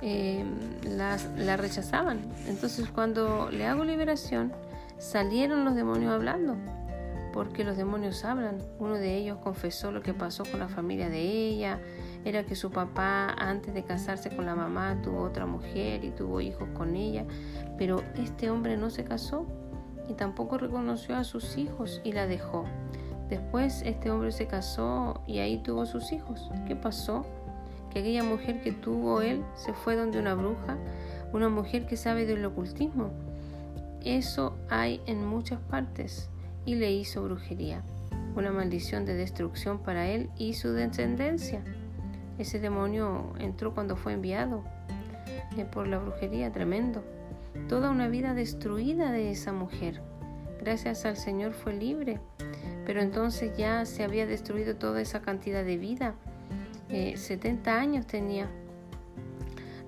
Eh, 0.00 0.44
las, 0.84 1.28
la 1.36 1.56
rechazaban. 1.56 2.20
Entonces 2.46 2.88
cuando 2.88 3.50
le 3.50 3.66
hago 3.66 3.84
liberación, 3.84 4.52
salieron 4.98 5.64
los 5.64 5.74
demonios 5.74 6.12
hablando, 6.12 6.56
porque 7.32 7.64
los 7.64 7.76
demonios 7.76 8.24
hablan. 8.24 8.58
Uno 8.78 8.94
de 8.94 9.16
ellos 9.16 9.38
confesó 9.42 9.92
lo 9.92 10.02
que 10.02 10.14
pasó 10.14 10.44
con 10.44 10.60
la 10.60 10.68
familia 10.68 11.10
de 11.10 11.20
ella, 11.20 11.80
era 12.24 12.44
que 12.44 12.54
su 12.54 12.70
papá 12.70 13.30
antes 13.38 13.74
de 13.74 13.84
casarse 13.84 14.30
con 14.30 14.46
la 14.46 14.54
mamá 14.54 15.00
tuvo 15.02 15.22
otra 15.22 15.46
mujer 15.46 16.04
y 16.04 16.10
tuvo 16.10 16.40
hijos 16.40 16.68
con 16.74 16.96
ella, 16.96 17.24
pero 17.76 18.02
este 18.16 18.50
hombre 18.50 18.76
no 18.76 18.90
se 18.90 19.04
casó 19.04 19.46
y 20.08 20.14
tampoco 20.14 20.58
reconoció 20.58 21.16
a 21.16 21.24
sus 21.24 21.58
hijos 21.58 22.00
y 22.02 22.12
la 22.12 22.26
dejó. 22.26 22.64
Después 23.28 23.82
este 23.84 24.10
hombre 24.10 24.32
se 24.32 24.46
casó 24.46 25.20
y 25.26 25.38
ahí 25.38 25.58
tuvo 25.58 25.84
sus 25.84 26.12
hijos. 26.12 26.50
¿Qué 26.66 26.74
pasó? 26.74 27.26
Que 27.90 28.00
aquella 28.00 28.22
mujer 28.22 28.62
que 28.62 28.72
tuvo 28.72 29.20
él 29.20 29.44
se 29.54 29.74
fue 29.74 29.96
donde 29.96 30.18
una 30.18 30.34
bruja, 30.34 30.78
una 31.32 31.48
mujer 31.48 31.86
que 31.86 31.96
sabe 31.96 32.24
del 32.24 32.44
ocultismo. 32.44 33.10
Eso 34.02 34.56
hay 34.70 35.02
en 35.06 35.26
muchas 35.26 35.60
partes 35.60 36.30
y 36.64 36.76
le 36.76 36.90
hizo 36.92 37.22
brujería, 37.22 37.82
una 38.34 38.50
maldición 38.50 39.04
de 39.04 39.14
destrucción 39.14 39.78
para 39.80 40.08
él 40.08 40.30
y 40.38 40.54
su 40.54 40.72
descendencia. 40.72 41.62
Ese 42.38 42.60
demonio 42.60 43.32
entró 43.38 43.74
cuando 43.74 43.96
fue 43.96 44.12
enviado 44.14 44.64
eh, 45.56 45.64
por 45.64 45.86
la 45.86 45.98
brujería, 45.98 46.52
tremendo 46.52 47.02
toda 47.68 47.90
una 47.90 48.08
vida 48.08 48.34
destruida 48.34 49.10
de 49.10 49.30
esa 49.30 49.52
mujer. 49.52 50.00
Gracias 50.60 51.04
al 51.04 51.16
Señor 51.16 51.52
fue 51.52 51.74
libre, 51.74 52.20
pero 52.84 53.00
entonces 53.00 53.56
ya 53.56 53.84
se 53.84 54.04
había 54.04 54.26
destruido 54.26 54.76
toda 54.76 55.00
esa 55.00 55.20
cantidad 55.20 55.64
de 55.64 55.76
vida. 55.76 56.14
70 56.88 57.70
eh, 57.70 57.74
años 57.74 58.06
tenía. 58.06 58.48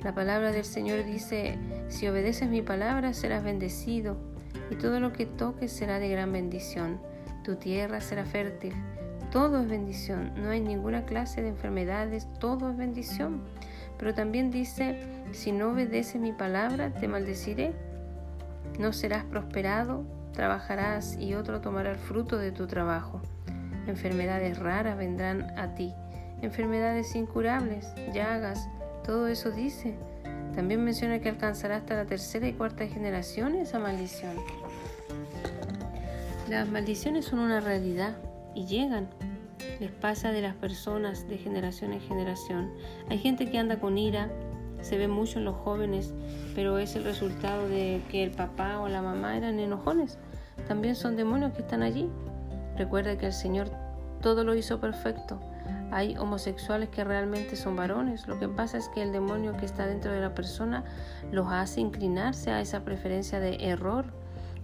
La 0.02 0.14
palabra 0.14 0.52
del 0.52 0.64
Señor 0.64 1.04
dice, 1.04 1.58
si 1.88 2.08
obedeces 2.08 2.48
mi 2.48 2.62
palabra 2.62 3.12
serás 3.12 3.44
bendecido 3.44 4.16
y 4.70 4.76
todo 4.76 5.00
lo 5.00 5.12
que 5.12 5.26
toques 5.26 5.72
será 5.72 5.98
de 5.98 6.08
gran 6.08 6.32
bendición. 6.32 7.00
Tu 7.44 7.56
tierra 7.56 8.00
será 8.00 8.24
fértil. 8.24 8.74
Todo 9.30 9.60
es 9.60 9.68
bendición. 9.68 10.32
No 10.36 10.50
hay 10.50 10.60
ninguna 10.60 11.04
clase 11.04 11.42
de 11.42 11.48
enfermedades. 11.48 12.26
Todo 12.38 12.70
es 12.70 12.76
bendición. 12.76 13.42
Pero 13.98 14.14
también 14.14 14.50
dice, 14.50 14.98
si 15.32 15.52
no 15.52 15.70
obedeces 15.70 16.20
mi 16.20 16.32
palabra, 16.32 16.92
te 16.92 17.08
maldeciré. 17.08 17.72
No 18.78 18.92
serás 18.92 19.24
prosperado, 19.24 20.04
trabajarás 20.32 21.16
y 21.18 21.34
otro 21.34 21.60
tomará 21.60 21.90
el 21.90 21.98
fruto 21.98 22.38
de 22.38 22.52
tu 22.52 22.66
trabajo. 22.66 23.20
Enfermedades 23.86 24.58
raras 24.58 24.96
vendrán 24.96 25.58
a 25.58 25.74
ti, 25.74 25.92
enfermedades 26.42 27.14
incurables, 27.14 27.86
llagas, 28.12 28.68
todo 29.04 29.26
eso 29.28 29.50
dice. 29.50 29.94
También 30.54 30.84
menciona 30.84 31.20
que 31.20 31.28
alcanzará 31.28 31.76
hasta 31.76 31.94
la 31.94 32.06
tercera 32.06 32.46
y 32.48 32.52
cuarta 32.52 32.86
generación 32.86 33.54
esa 33.54 33.78
maldición. 33.78 34.36
Las 36.48 36.68
maldiciones 36.68 37.26
son 37.26 37.38
una 37.38 37.60
realidad 37.60 38.16
y 38.54 38.66
llegan 38.66 39.08
les 39.80 39.90
pasa 39.90 40.30
de 40.30 40.42
las 40.42 40.54
personas 40.54 41.26
de 41.28 41.38
generación 41.38 41.92
en 41.92 42.00
generación. 42.00 42.70
Hay 43.08 43.18
gente 43.18 43.50
que 43.50 43.58
anda 43.58 43.80
con 43.80 43.98
ira, 43.98 44.30
se 44.82 44.98
ve 44.98 45.08
mucho 45.08 45.38
en 45.38 45.44
los 45.44 45.56
jóvenes, 45.56 46.12
pero 46.54 46.78
es 46.78 46.96
el 46.96 47.04
resultado 47.04 47.68
de 47.68 48.02
que 48.10 48.24
el 48.24 48.30
papá 48.30 48.78
o 48.80 48.88
la 48.88 49.02
mamá 49.02 49.36
eran 49.36 49.58
enojones. 49.58 50.18
También 50.68 50.96
son 50.96 51.16
demonios 51.16 51.52
que 51.52 51.62
están 51.62 51.82
allí. 51.82 52.08
Recuerda 52.76 53.16
que 53.16 53.26
el 53.26 53.32
Señor 53.32 53.70
todo 54.20 54.44
lo 54.44 54.54
hizo 54.54 54.80
perfecto. 54.80 55.40
Hay 55.90 56.16
homosexuales 56.16 56.88
que 56.88 57.02
realmente 57.02 57.56
son 57.56 57.74
varones. 57.76 58.28
Lo 58.28 58.38
que 58.38 58.48
pasa 58.48 58.78
es 58.78 58.88
que 58.88 59.02
el 59.02 59.12
demonio 59.12 59.56
que 59.56 59.66
está 59.66 59.86
dentro 59.86 60.12
de 60.12 60.20
la 60.20 60.34
persona 60.34 60.84
los 61.32 61.50
hace 61.50 61.80
inclinarse 61.80 62.50
a 62.50 62.60
esa 62.60 62.84
preferencia 62.84 63.40
de 63.40 63.56
error. 63.68 64.06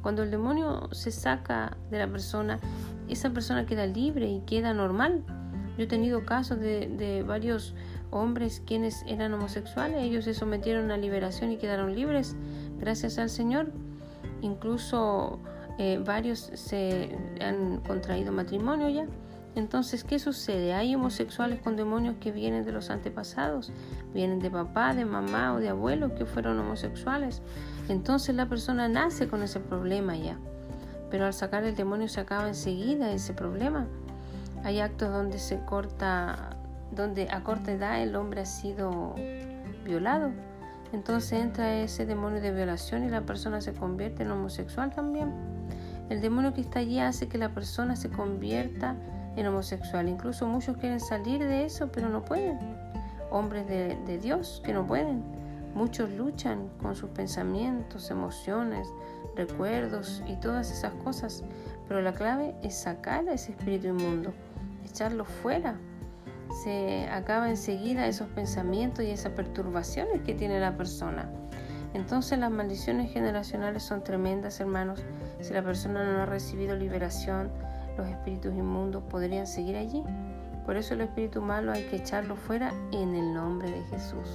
Cuando 0.03 0.23
el 0.23 0.31
demonio 0.31 0.89
se 0.93 1.11
saca 1.11 1.77
de 1.91 1.99
la 1.99 2.07
persona, 2.07 2.61
esa 3.09 3.31
persona 3.31 3.67
queda 3.67 3.87
libre 3.87 4.29
y 4.29 4.41
queda 4.41 4.73
normal. 4.73 5.25
Yo 5.77 5.85
he 5.85 5.87
tenido 5.89 6.25
casos 6.25 6.61
de, 6.61 7.25
varios 7.27 7.75
hombres 8.11 8.63
quienes 8.67 9.03
eran 9.07 9.35
homosexuales, 9.35 10.03
ellos 10.03 10.25
se 10.25 10.35
sometieron 10.35 10.91
a 10.91 10.97
liberación 10.97 11.53
y 11.53 11.57
quedaron 11.57 11.95
libres 11.95 12.37
gracias 12.79 13.19
al 13.19 13.31
Señor. 13.31 13.73
Incluso 14.43 15.39
eh, 15.79 16.01
varios 16.05 16.51
se 16.55 17.17
han 17.41 17.79
contraído 17.87 18.33
matrimonio 18.33 18.89
ya. 18.89 19.07
Entonces, 19.55 20.05
¿qué 20.05 20.19
sucede? 20.19 20.75
Hay 20.75 20.95
homosexuales 20.95 21.61
con 21.63 21.77
demonios 21.77 22.17
que 22.21 22.31
vienen 22.31 22.67
de 22.67 22.73
los 22.73 22.91
antepasados, 22.91 23.73
vienen 24.13 24.39
de 24.39 24.51
papá, 24.51 24.95
de 24.95 25.07
mamá 25.07 25.55
o 25.55 25.61
de 25.61 25.71
abuelos 25.71 26.13
que 26.13 26.27
fueron 26.27 26.59
homosexuales. 26.59 27.41
Entonces 27.89 28.35
la 28.35 28.47
persona 28.47 28.89
nace 28.89 29.29
con 29.29 29.43
ese 29.43 29.61
problema 29.61 30.15
ya 30.17 30.37
pero 31.11 31.27
al 31.27 31.35
sacar 31.35 31.65
el 31.65 31.75
demonio 31.75 32.09
se 32.09 32.21
acaba 32.21 32.49
enseguida 32.49 33.13
ese 33.13 33.33
problema. 33.33 33.87
Hay 34.65 34.81
actos 34.81 35.11
donde 35.11 35.39
se 35.39 35.61
corta, 35.61 36.57
donde 36.91 37.29
a 37.31 37.43
corta 37.43 37.73
edad 37.73 38.03
el 38.03 38.17
hombre 38.17 38.43
ha 38.43 38.47
sido 38.47 39.15
violado. 39.85 40.31
Entonces 40.93 41.33
entra 41.33 41.75
ese 41.75 42.07
demonio 42.07 42.41
de 42.41 42.53
violación 42.53 43.05
y 43.05 43.09
la 43.09 43.23
persona 43.23 43.61
se 43.61 43.73
convierte 43.73 44.23
en 44.23 44.31
homosexual 44.31 44.95
también. 44.95 45.33
El 46.09 46.21
demonio 46.21 46.55
que 46.55 46.61
está 46.61 46.79
allí 46.79 47.01
hace 47.01 47.29
que 47.29 47.39
la 47.39 47.53
persona 47.53 47.97
se 47.97 48.09
convierta 48.09 48.95
en 49.37 49.47
homosexual. 49.47 50.09
Incluso 50.09 50.47
muchos 50.47 50.77
quieren 50.77 51.01
salir 51.01 51.41
de 51.41 51.65
eso, 51.65 51.91
pero 51.93 52.09
no 52.09 52.25
pueden. 52.25 52.59
Hombres 53.31 53.67
de, 53.67 54.19
Dios 54.19 54.63
que 54.65 54.73
no 54.73 54.87
pueden. 54.87 55.23
Muchos 55.75 56.11
luchan 56.13 56.69
con 56.81 56.95
sus 56.95 57.11
pensamientos, 57.11 58.11
emociones, 58.11 58.89
recuerdos 59.35 60.23
y 60.27 60.37
todas 60.37 60.71
esas 60.71 60.95
cosas, 61.05 61.45
pero 61.87 62.01
la 62.01 62.15
clave 62.15 62.55
es 62.63 62.75
sacar 62.75 63.29
a 63.29 63.35
ese 63.35 63.51
espíritu 63.51 63.89
inmundo, 63.89 64.33
echarlo 64.85 65.27
fuera. 65.27 65.77
Se 66.63 67.07
acaba 67.11 67.51
enseguida 67.51 68.07
esos 68.07 68.29
pensamientos 68.29 69.05
y 69.05 69.11
esas 69.11 69.33
perturbaciones 69.33 70.23
que 70.23 70.35
tiene 70.35 70.59
la 70.59 70.77
persona. 70.77 71.29
Entonces 71.95 72.39
las 72.39 72.51
maldiciones 72.51 73.13
generacionales 73.13 73.83
son 73.83 74.03
tremendas, 74.03 74.61
hermanos. 74.61 75.03
Si 75.41 75.53
la 75.53 75.63
persona 75.63 76.05
no 76.05 76.23
ha 76.23 76.27
recibido 76.27 76.77
liberación, 76.77 77.51
los 77.97 78.09
espíritus 78.09 78.55
inmundos 78.55 79.03
podrían 79.05 79.47
seguir 79.47 79.77
allí. 79.77 80.03
Por 80.65 80.77
eso 80.77 80.95
el 80.95 81.03
espíritu 81.03 81.41
malo 81.41 81.73
hay 81.73 81.85
que 81.85 81.97
echarlo 81.97 82.37
fuera 82.37 82.73
en 82.93 83.15
el 83.15 83.33
nombre 83.33 83.71
de 83.71 83.83
Jesús. 83.85 84.29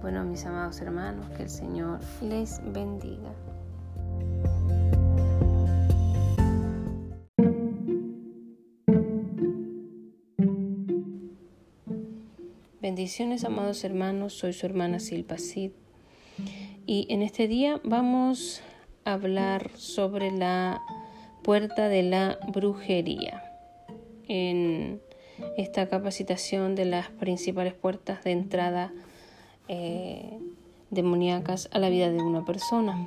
Bueno, 0.00 0.24
mis 0.24 0.44
amados 0.46 0.80
hermanos, 0.80 1.28
que 1.36 1.44
el 1.44 1.50
Señor 1.50 2.00
les 2.22 2.60
bendiga. 2.72 3.30
Bendiciones, 12.88 13.44
amados 13.44 13.84
hermanos, 13.84 14.32
soy 14.32 14.54
su 14.54 14.64
hermana 14.64 14.98
Silpa 14.98 15.36
Cid 15.36 15.72
y 16.86 17.06
en 17.10 17.20
este 17.20 17.46
día 17.46 17.82
vamos 17.84 18.62
a 19.04 19.12
hablar 19.12 19.72
sobre 19.76 20.30
la 20.30 20.80
puerta 21.42 21.90
de 21.90 22.02
la 22.02 22.38
brujería. 22.50 23.44
En 24.26 25.02
esta 25.58 25.86
capacitación 25.90 26.74
de 26.76 26.86
las 26.86 27.10
principales 27.10 27.74
puertas 27.74 28.24
de 28.24 28.30
entrada 28.30 28.90
eh, 29.68 30.38
demoníacas 30.88 31.68
a 31.72 31.78
la 31.80 31.90
vida 31.90 32.10
de 32.10 32.22
una 32.22 32.46
persona. 32.46 33.06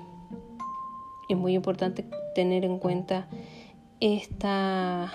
Es 1.27 1.35
muy 1.35 1.55
importante 1.55 2.05
tener 2.35 2.65
en 2.65 2.77
cuenta 2.77 3.27
esta, 3.99 5.11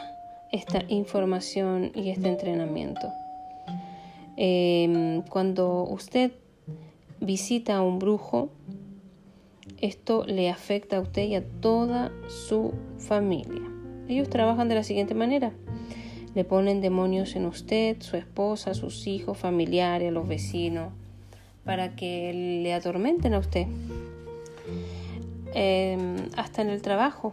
esta 0.51 0.83
información 0.89 1.93
y 1.95 2.11
este 2.11 2.27
entrenamiento. 2.27 3.13
Em, 4.37 5.23
cuando 5.23 5.85
usted 5.85 6.33
visita 7.21 7.77
a 7.77 7.83
un 7.83 7.99
brujo, 7.99 8.51
esto 9.81 10.25
le 10.27 10.51
afecta 10.51 10.99
a 10.99 11.01
usted 11.01 11.25
y 11.25 11.35
a 11.35 11.45
toda 11.45 12.13
su 12.29 12.75
familia. 12.99 13.63
Ellos 14.09 14.29
trabajan 14.29 14.69
de 14.69 14.75
la 14.75 14.85
siguiente 14.85 15.15
manera. 15.15 15.53
Le 16.35 16.45
ponen 16.45 16.83
demonios 16.83 17.35
en 17.35 17.47
usted, 17.47 17.97
su 18.01 18.17
esposa, 18.17 18.75
sus 18.75 19.07
hijos, 19.07 19.39
familiares, 19.39 20.13
los 20.13 20.29
vecinos, 20.29 20.93
para 21.65 21.97
que 21.97 22.61
le 22.63 22.75
atormenten 22.75 23.33
a 23.33 23.39
usted. 23.39 23.67
Em, 25.55 26.17
hasta 26.37 26.61
en 26.61 26.69
el 26.69 26.83
trabajo 26.83 27.33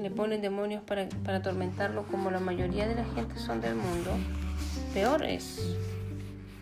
le 0.00 0.10
ponen 0.10 0.40
demonios 0.40 0.82
para, 0.82 1.08
para 1.24 1.38
atormentarlo 1.38 2.04
como 2.04 2.30
la 2.30 2.38
mayoría 2.38 2.86
de 2.86 2.94
la 2.94 3.04
gente 3.04 3.36
son 3.38 3.60
del 3.60 3.74
mundo. 3.74 4.12
Peor 4.94 5.24
es 5.24 5.76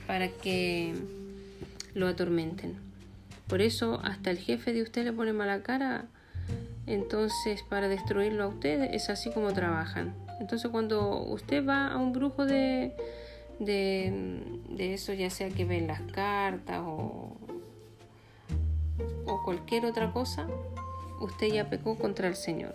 para 0.08 0.28
que 0.28 0.94
lo 1.94 2.08
atormenten. 2.08 2.76
Por 3.46 3.60
eso 3.60 4.00
hasta 4.02 4.30
el 4.30 4.38
jefe 4.38 4.72
de 4.72 4.82
usted 4.82 5.04
le 5.04 5.12
pone 5.12 5.34
mala 5.34 5.62
cara. 5.62 6.06
Entonces 6.86 7.62
para 7.68 7.88
destruirlo 7.88 8.44
a 8.44 8.46
usted 8.48 8.94
es 8.94 9.10
así 9.10 9.30
como 9.30 9.52
trabajan. 9.52 10.14
Entonces 10.40 10.70
cuando 10.70 11.22
usted 11.24 11.64
va 11.64 11.88
a 11.88 11.98
un 11.98 12.14
brujo 12.14 12.46
de, 12.46 12.94
de, 13.58 14.94
eso, 14.94 15.12
ya 15.12 15.28
sea 15.28 15.50
que 15.50 15.66
ven 15.66 15.86
las 15.86 16.00
cartas 16.00 16.80
o, 16.80 17.36
o 19.26 19.44
cualquier 19.44 19.84
otra 19.84 20.10
cosa, 20.10 20.48
usted 21.20 21.48
ya 21.48 21.68
pecó 21.68 21.98
contra 21.98 22.28
el 22.28 22.34
Señor. 22.36 22.72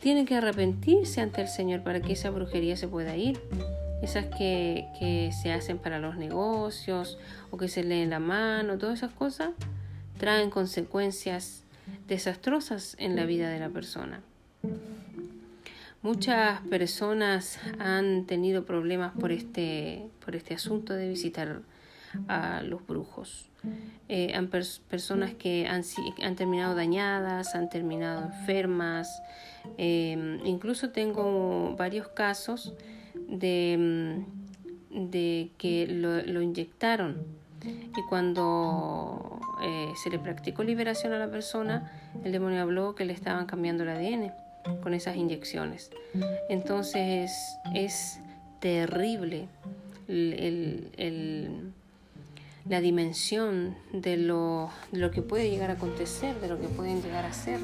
Tiene 0.00 0.26
que 0.26 0.34
arrepentirse 0.34 1.22
ante 1.22 1.40
el 1.40 1.48
Señor 1.48 1.82
para 1.82 2.02
que 2.02 2.12
esa 2.12 2.28
brujería 2.28 2.76
se 2.76 2.86
pueda 2.86 3.16
ir. 3.16 3.40
Esas 4.02 4.26
que, 4.26 4.88
que 4.98 5.30
se 5.32 5.52
hacen 5.52 5.78
para 5.78 5.98
los 5.98 6.16
negocios 6.16 7.18
o 7.50 7.56
que 7.56 7.68
se 7.68 7.84
leen 7.84 8.10
la 8.10 8.18
mano, 8.18 8.76
todas 8.76 8.98
esas 8.98 9.12
cosas 9.12 9.50
traen 10.18 10.50
consecuencias 10.50 11.64
desastrosas 12.08 12.96
en 12.98 13.16
la 13.16 13.24
vida 13.24 13.48
de 13.48 13.60
la 13.60 13.68
persona. 13.68 14.20
Muchas 16.02 16.60
personas 16.62 17.60
han 17.78 18.26
tenido 18.26 18.64
problemas 18.64 19.12
por 19.12 19.30
este, 19.30 20.08
por 20.24 20.34
este 20.34 20.54
asunto 20.54 20.94
de 20.94 21.08
visitar 21.08 21.62
a 22.26 22.62
los 22.62 22.84
brujos. 22.86 23.48
Eh, 24.08 24.32
han 24.34 24.48
personas 24.48 25.34
que 25.34 25.68
han, 25.68 25.82
han, 26.22 26.34
terminado 26.34 26.74
dañadas, 26.74 27.54
han 27.54 27.70
terminado 27.70 28.24
enfermas. 28.24 29.22
Eh, 29.78 30.40
incluso 30.44 30.90
tengo 30.90 31.76
varios 31.76 32.08
casos 32.08 32.74
de, 33.32 34.24
mm, 34.90 35.10
de 35.10 35.50
que 35.58 35.86
lo, 35.88 36.22
lo, 36.22 36.42
inyectaron 36.42 37.16
y 37.64 38.02
cuando 38.08 39.40
eh, 39.62 39.92
se 40.02 40.10
le 40.10 40.18
practicó 40.18 40.62
liberación 40.64 41.12
a 41.12 41.18
la 41.18 41.30
persona, 41.30 41.90
el 42.24 42.32
demonio 42.32 42.60
habló 42.62 42.94
que 42.94 43.04
le 43.04 43.12
estaban 43.12 43.46
cambiando 43.46 43.84
el 43.84 43.90
ADN 43.90 44.32
con 44.82 44.94
esas 44.94 45.16
inyecciones. 45.16 45.90
Entonces 46.48 47.32
es 47.74 48.20
terrible 48.60 49.48
la 52.68 52.80
dimensión 52.80 53.74
de 53.92 54.16
lo, 54.16 54.70
lo, 54.92 55.10
que 55.10 55.22
puede 55.22 55.50
llegar 55.50 55.70
a 55.70 55.74
acontecer, 55.74 56.40
de 56.40 56.48
lo 56.48 56.60
que 56.60 56.68
pueden 56.68 57.02
llegar 57.02 57.24
a 57.24 57.28
hacer 57.28 57.60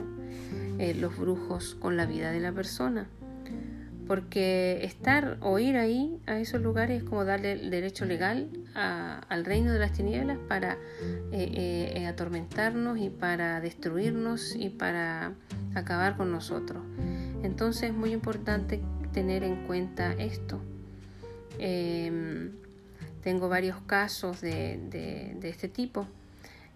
eh, 0.78 0.94
los 0.94 1.16
brujos 1.16 1.74
con 1.74 1.96
la 1.96 2.06
vida 2.06 2.30
de 2.32 2.40
la 2.40 2.52
persona. 2.52 3.08
Porque 4.08 4.80
estar 4.84 5.36
o 5.42 5.58
ir 5.58 5.76
ahí 5.76 6.18
a 6.26 6.40
esos 6.40 6.62
lugares 6.62 7.02
es 7.02 7.08
como 7.08 7.26
darle 7.26 7.52
el 7.52 7.70
derecho 7.70 8.06
legal 8.06 8.48
al 8.74 9.44
reino 9.44 9.70
de 9.70 9.78
las 9.78 9.92
tinieblas 9.92 10.38
para 10.48 10.78
eh, 11.30 11.92
eh, 11.94 12.06
atormentarnos 12.06 12.98
y 12.98 13.10
para 13.10 13.60
destruirnos 13.60 14.56
y 14.56 14.70
para 14.70 15.34
acabar 15.74 16.16
con 16.16 16.32
nosotros. 16.32 16.82
Entonces 17.42 17.90
es 17.90 17.94
muy 17.94 18.12
importante 18.12 18.80
tener 19.12 19.44
en 19.44 19.66
cuenta 19.66 20.12
esto. 20.14 20.58
Em, 21.58 22.52
tengo 23.22 23.48
varios 23.48 23.76
casos 23.82 24.40
de, 24.40 25.36
este 25.42 25.68
tipo 25.68 26.06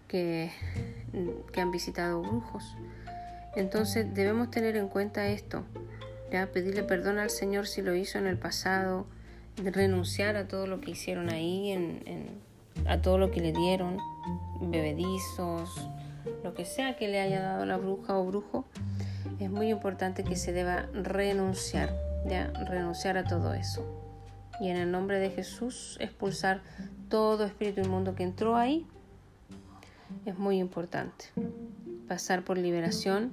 que, 0.07 0.51
que, 1.51 1.61
han 1.61 1.71
visitado 1.71 2.21
brujos. 2.21 2.75
Entonces 3.55 4.13
debemos 4.13 4.51
tener 4.51 4.75
en 4.75 4.87
cuenta 4.87 5.27
esto. 5.27 5.63
¿Ya? 6.33 6.47
Pedirle 6.51 6.83
perdón 6.83 7.19
al 7.19 7.29
Señor 7.29 7.67
si 7.67 7.83
lo 7.83 7.93
hizo 7.93 8.17
en 8.17 8.25
el 8.25 8.37
pasado, 8.37 9.05
renunciar 9.55 10.35
a 10.35 10.47
todo 10.47 10.65
lo 10.65 10.81
que 10.81 10.91
hicieron 10.91 11.29
ahí, 11.29 12.03
a 12.87 13.01
todo 13.01 13.19
lo 13.19 13.29
que 13.29 13.39
le 13.39 13.53
dieron, 13.53 13.99
bebedizos, 14.59 15.87
lo 16.43 16.55
que 16.55 16.65
sea 16.65 16.97
que 16.97 17.07
le 17.07 17.21
haya 17.21 17.39
dado 17.39 17.65
la 17.67 17.77
bruja 17.77 18.17
o 18.17 18.25
brujo, 18.25 18.65
es 19.39 19.51
muy 19.51 19.69
importante 19.69 20.23
que 20.23 20.35
se 20.35 20.53
deba 20.53 20.87
renunciar, 20.93 21.95
ya, 22.25 22.47
renunciar 22.67 23.17
a 23.17 23.25
todo 23.25 23.53
eso. 23.53 23.85
Y 24.59 24.69
en 24.69 24.77
el 24.77 24.91
nombre 24.91 25.19
de 25.19 25.29
Jesús 25.29 25.97
expulsar 25.99 26.61
todo 27.09 27.45
espíritu 27.45 27.81
inmundo 27.81 28.15
que 28.15 28.23
entró 28.23 28.55
ahí. 28.55 28.87
Es 30.25 30.37
muy 30.37 30.57
importante. 30.57 31.25
Pasar 32.07 32.43
por 32.43 32.57
liberación 32.57 33.31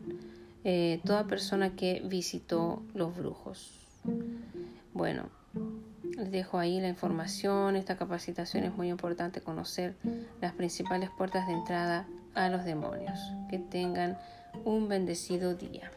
eh, 0.65 1.01
toda 1.05 1.27
persona 1.27 1.75
que 1.77 2.03
visitó 2.05 2.83
los 2.95 3.17
brujos. 3.17 3.71
Bueno, 4.93 5.29
les 6.17 6.31
dejo 6.31 6.59
ahí 6.59 6.81
la 6.81 6.89
información. 6.89 7.77
Esta 7.77 7.97
capacitación 7.97 8.65
es 8.65 8.75
muy 8.75 8.89
importante 8.89 9.41
conocer 9.41 9.95
las 10.41 10.53
principales 10.53 11.11
puertas 11.17 11.47
de 11.47 11.55
entrada 11.55 12.07
a 12.35 12.49
los 12.49 12.65
demonios. 12.65 13.19
Que 13.49 13.59
tengan 13.59 14.19
un 14.65 14.89
bendecido 14.89 15.55
día. 15.55 15.91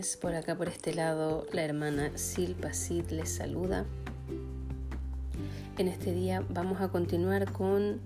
Por 0.00 0.34
acá 0.34 0.56
por 0.56 0.68
este 0.68 0.94
lado, 0.94 1.46
la 1.52 1.62
hermana 1.62 2.16
Silpa 2.16 2.72
Sid 2.72 3.10
les 3.10 3.28
saluda. 3.28 3.84
En 5.76 5.88
este 5.88 6.14
día 6.14 6.42
vamos 6.48 6.80
a 6.80 6.88
continuar 6.88 7.52
con 7.52 8.00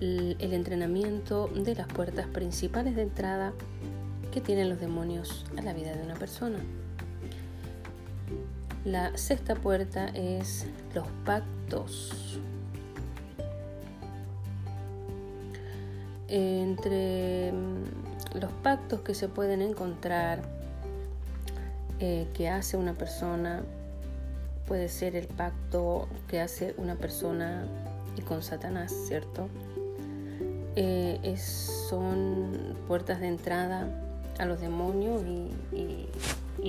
el 0.00 0.36
entrenamiento 0.40 1.48
de 1.48 1.74
las 1.74 1.88
puertas 1.88 2.28
principales 2.28 2.94
de 2.94 3.02
entrada 3.02 3.52
que 4.30 4.40
tienen 4.40 4.68
los 4.68 4.78
demonios 4.78 5.44
a 5.58 5.62
la 5.62 5.72
vida 5.72 5.92
de 5.96 6.04
una 6.04 6.14
persona. 6.14 6.58
La 8.84 9.16
sexta 9.18 9.56
puerta 9.56 10.06
es 10.14 10.68
los 10.94 11.08
pactos. 11.24 12.38
Entre 16.28 17.52
los 18.34 18.52
pactos 18.62 19.00
que 19.00 19.14
se 19.14 19.26
pueden 19.26 19.62
encontrar 19.62 20.61
eh, 22.04 22.26
que 22.34 22.48
hace 22.48 22.76
una 22.76 22.94
persona, 22.94 23.62
puede 24.66 24.88
ser 24.88 25.14
el 25.14 25.28
pacto 25.28 26.08
que 26.26 26.40
hace 26.40 26.74
una 26.76 26.96
persona 26.96 27.64
y 28.18 28.22
con 28.22 28.42
Satanás, 28.42 28.92
¿cierto? 29.06 29.46
Eh, 30.74 31.36
son 31.36 32.74
puertas 32.88 33.20
de 33.20 33.28
entrada 33.28 33.86
a 34.40 34.46
los 34.46 34.60
demonios 34.60 35.22
y, 35.72 36.08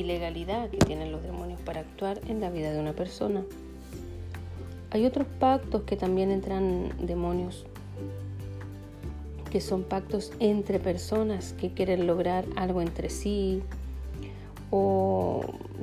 legalidad 0.03 0.69
que 0.69 0.77
tienen 0.77 1.11
los 1.11 1.23
demonios 1.23 1.59
para 1.61 1.79
actuar 1.79 2.21
en 2.27 2.39
la 2.39 2.51
vida 2.51 2.71
de 2.71 2.79
una 2.79 2.93
persona. 2.93 3.43
Hay 4.91 5.03
otros 5.07 5.25
pactos 5.39 5.81
que 5.81 5.97
también 5.97 6.29
entran 6.29 6.91
demonios, 7.07 7.65
que 9.49 9.61
son 9.61 9.81
pactos 9.81 10.31
entre 10.39 10.77
personas 10.77 11.53
que 11.53 11.73
quieren 11.73 12.05
lograr 12.05 12.45
algo 12.55 12.83
entre 12.83 13.09
sí 13.09 13.63
o 14.75 15.41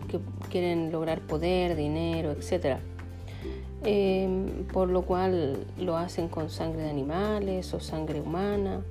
que 0.08 0.18
quieren 0.50 0.90
lograr 0.90 1.20
poder, 1.20 1.76
dinero, 1.76 2.32
etc. 2.32 2.78
Em, 3.84 4.64
por 4.72 4.88
lo 4.88 5.02
cual 5.02 5.64
lo 5.78 5.96
hacen 5.96 6.26
con 6.26 6.50
sangre 6.50 6.82
de 6.82 6.90
animales 6.90 7.72
o 7.72 7.78
sangre 7.78 8.20
humana 8.20 8.82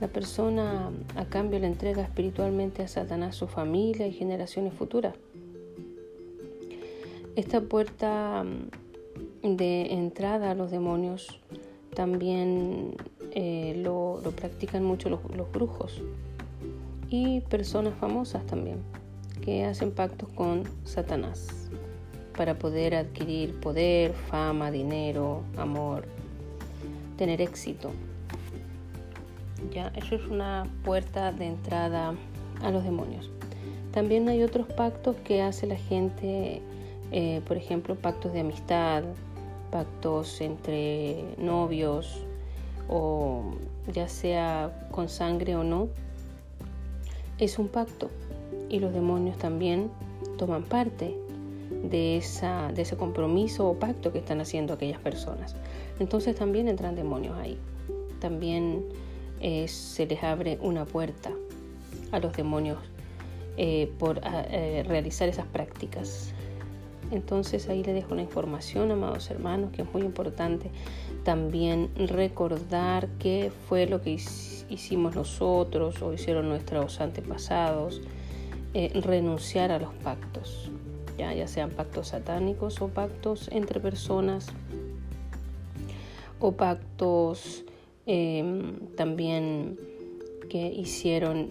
la 0.00 0.06
persona 0.06 0.92
a 1.16 1.24
cambio 1.24 1.58
le 1.58 1.66
entrega 1.66 2.02
espiritualmente 2.02 2.82
a 2.82 2.88
Satanás 2.88 3.34
su 3.34 3.48
familia 3.48 4.06
y 4.06 4.12
generaciones 4.12 4.72
futuras. 4.72 5.14
Esta 7.34 7.60
puerta 7.60 8.44
mm, 8.44 9.56
de 9.56 9.94
entrada 9.94 10.52
a 10.52 10.54
los 10.54 10.70
demonios 10.70 11.40
también 11.92 12.94
eh, 13.32 13.80
lo, 13.82 14.20
practican 14.36 14.84
mucho 14.84 15.08
los, 15.08 15.20
los 15.36 15.50
brujos 15.50 16.02
y 17.08 17.40
personas 17.40 17.94
famosas 17.94 18.46
también 18.46 18.78
que 19.44 19.66
hacen 19.66 19.90
pactos 19.90 20.28
con 20.30 20.62
Satanás 20.84 21.68
para 22.36 22.58
poder 22.58 22.94
adquirir 22.94 23.60
poder, 23.60 24.14
fama, 24.14 24.70
dinero, 24.70 25.42
amor, 25.58 26.06
tener 27.18 27.42
éxito. 27.42 27.90
Ya, 29.72 29.92
eso 29.96 30.14
es 30.14 30.26
una 30.26 30.64
puerta 30.82 31.30
de 31.30 31.46
entrada 31.46 32.14
a 32.62 32.70
los 32.70 32.84
demonios. 32.84 33.30
También 33.92 34.28
hay 34.28 34.42
otros 34.42 34.66
pactos 34.66 35.14
que 35.24 35.42
hace 35.42 35.66
la 35.66 35.76
gente, 35.76 36.62
eh, 37.12 37.42
por 37.46 37.56
ejemplo, 37.56 37.96
pactos 37.96 38.32
de 38.32 38.40
amistad, 38.40 39.04
pactos 39.70 40.40
entre 40.40 41.22
novios 41.38 42.24
o 42.88 43.54
ya 43.92 44.08
sea 44.08 44.88
con 44.90 45.08
sangre 45.08 45.54
o 45.54 45.62
no. 45.62 45.88
Es 47.38 47.58
un 47.58 47.68
pacto 47.68 48.10
y 48.68 48.78
los 48.78 48.92
demonios 48.92 49.36
también 49.38 49.90
toman 50.36 50.62
parte 50.62 51.16
de, 51.82 52.16
esa, 52.16 52.72
de 52.72 52.82
ese 52.82 52.96
compromiso 52.96 53.68
o 53.68 53.78
pacto 53.78 54.12
que 54.12 54.18
están 54.18 54.40
haciendo 54.40 54.74
aquellas 54.74 55.00
personas. 55.00 55.54
Entonces 55.98 56.36
también 56.36 56.68
entran 56.68 56.94
demonios 56.94 57.36
ahí. 57.38 57.58
También 58.20 58.84
eh, 59.40 59.68
se 59.68 60.06
les 60.06 60.22
abre 60.22 60.58
una 60.62 60.84
puerta 60.84 61.30
a 62.12 62.18
los 62.18 62.32
demonios 62.32 62.78
eh, 63.56 63.92
por 63.98 64.20
eh, 64.24 64.84
realizar 64.86 65.28
esas 65.28 65.46
prácticas. 65.46 66.32
Entonces 67.10 67.68
ahí 67.68 67.84
le 67.84 67.92
dejo 67.92 68.14
la 68.14 68.22
información, 68.22 68.90
amados 68.90 69.30
hermanos, 69.30 69.70
que 69.72 69.82
es 69.82 69.92
muy 69.92 70.02
importante 70.02 70.70
también 71.22 71.90
recordar 71.96 73.08
qué 73.18 73.50
fue 73.68 73.86
lo 73.86 74.00
que 74.00 74.18
hicimos 74.68 75.14
nosotros 75.14 76.00
o 76.02 76.12
hicieron 76.12 76.48
nuestros 76.48 77.00
antepasados, 77.00 78.00
renunciar 78.74 79.70
a 79.70 79.78
los 79.78 79.94
pactos, 79.94 80.70
ya, 81.16 81.32
ya 81.32 81.46
sean 81.46 81.70
pactos 81.70 82.08
satánicos 82.08 82.80
o 82.82 82.88
pactos 82.88 83.48
entre 83.52 83.80
personas 83.80 84.48
o 86.40 86.52
pactos 86.52 87.64
Em, 88.06 88.86
también 88.96 89.78
que 90.50 90.66
hicieron 90.66 91.50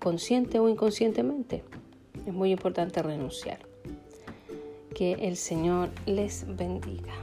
consciente 0.00 0.58
o 0.58 0.68
inconscientemente. 0.68 1.62
Es 2.26 2.32
muy 2.32 2.50
importante 2.50 3.00
renunciar. 3.02 3.60
Que 4.94 5.12
el 5.12 5.36
Señor 5.36 5.90
les 6.06 6.44
bendiga. 6.56 7.14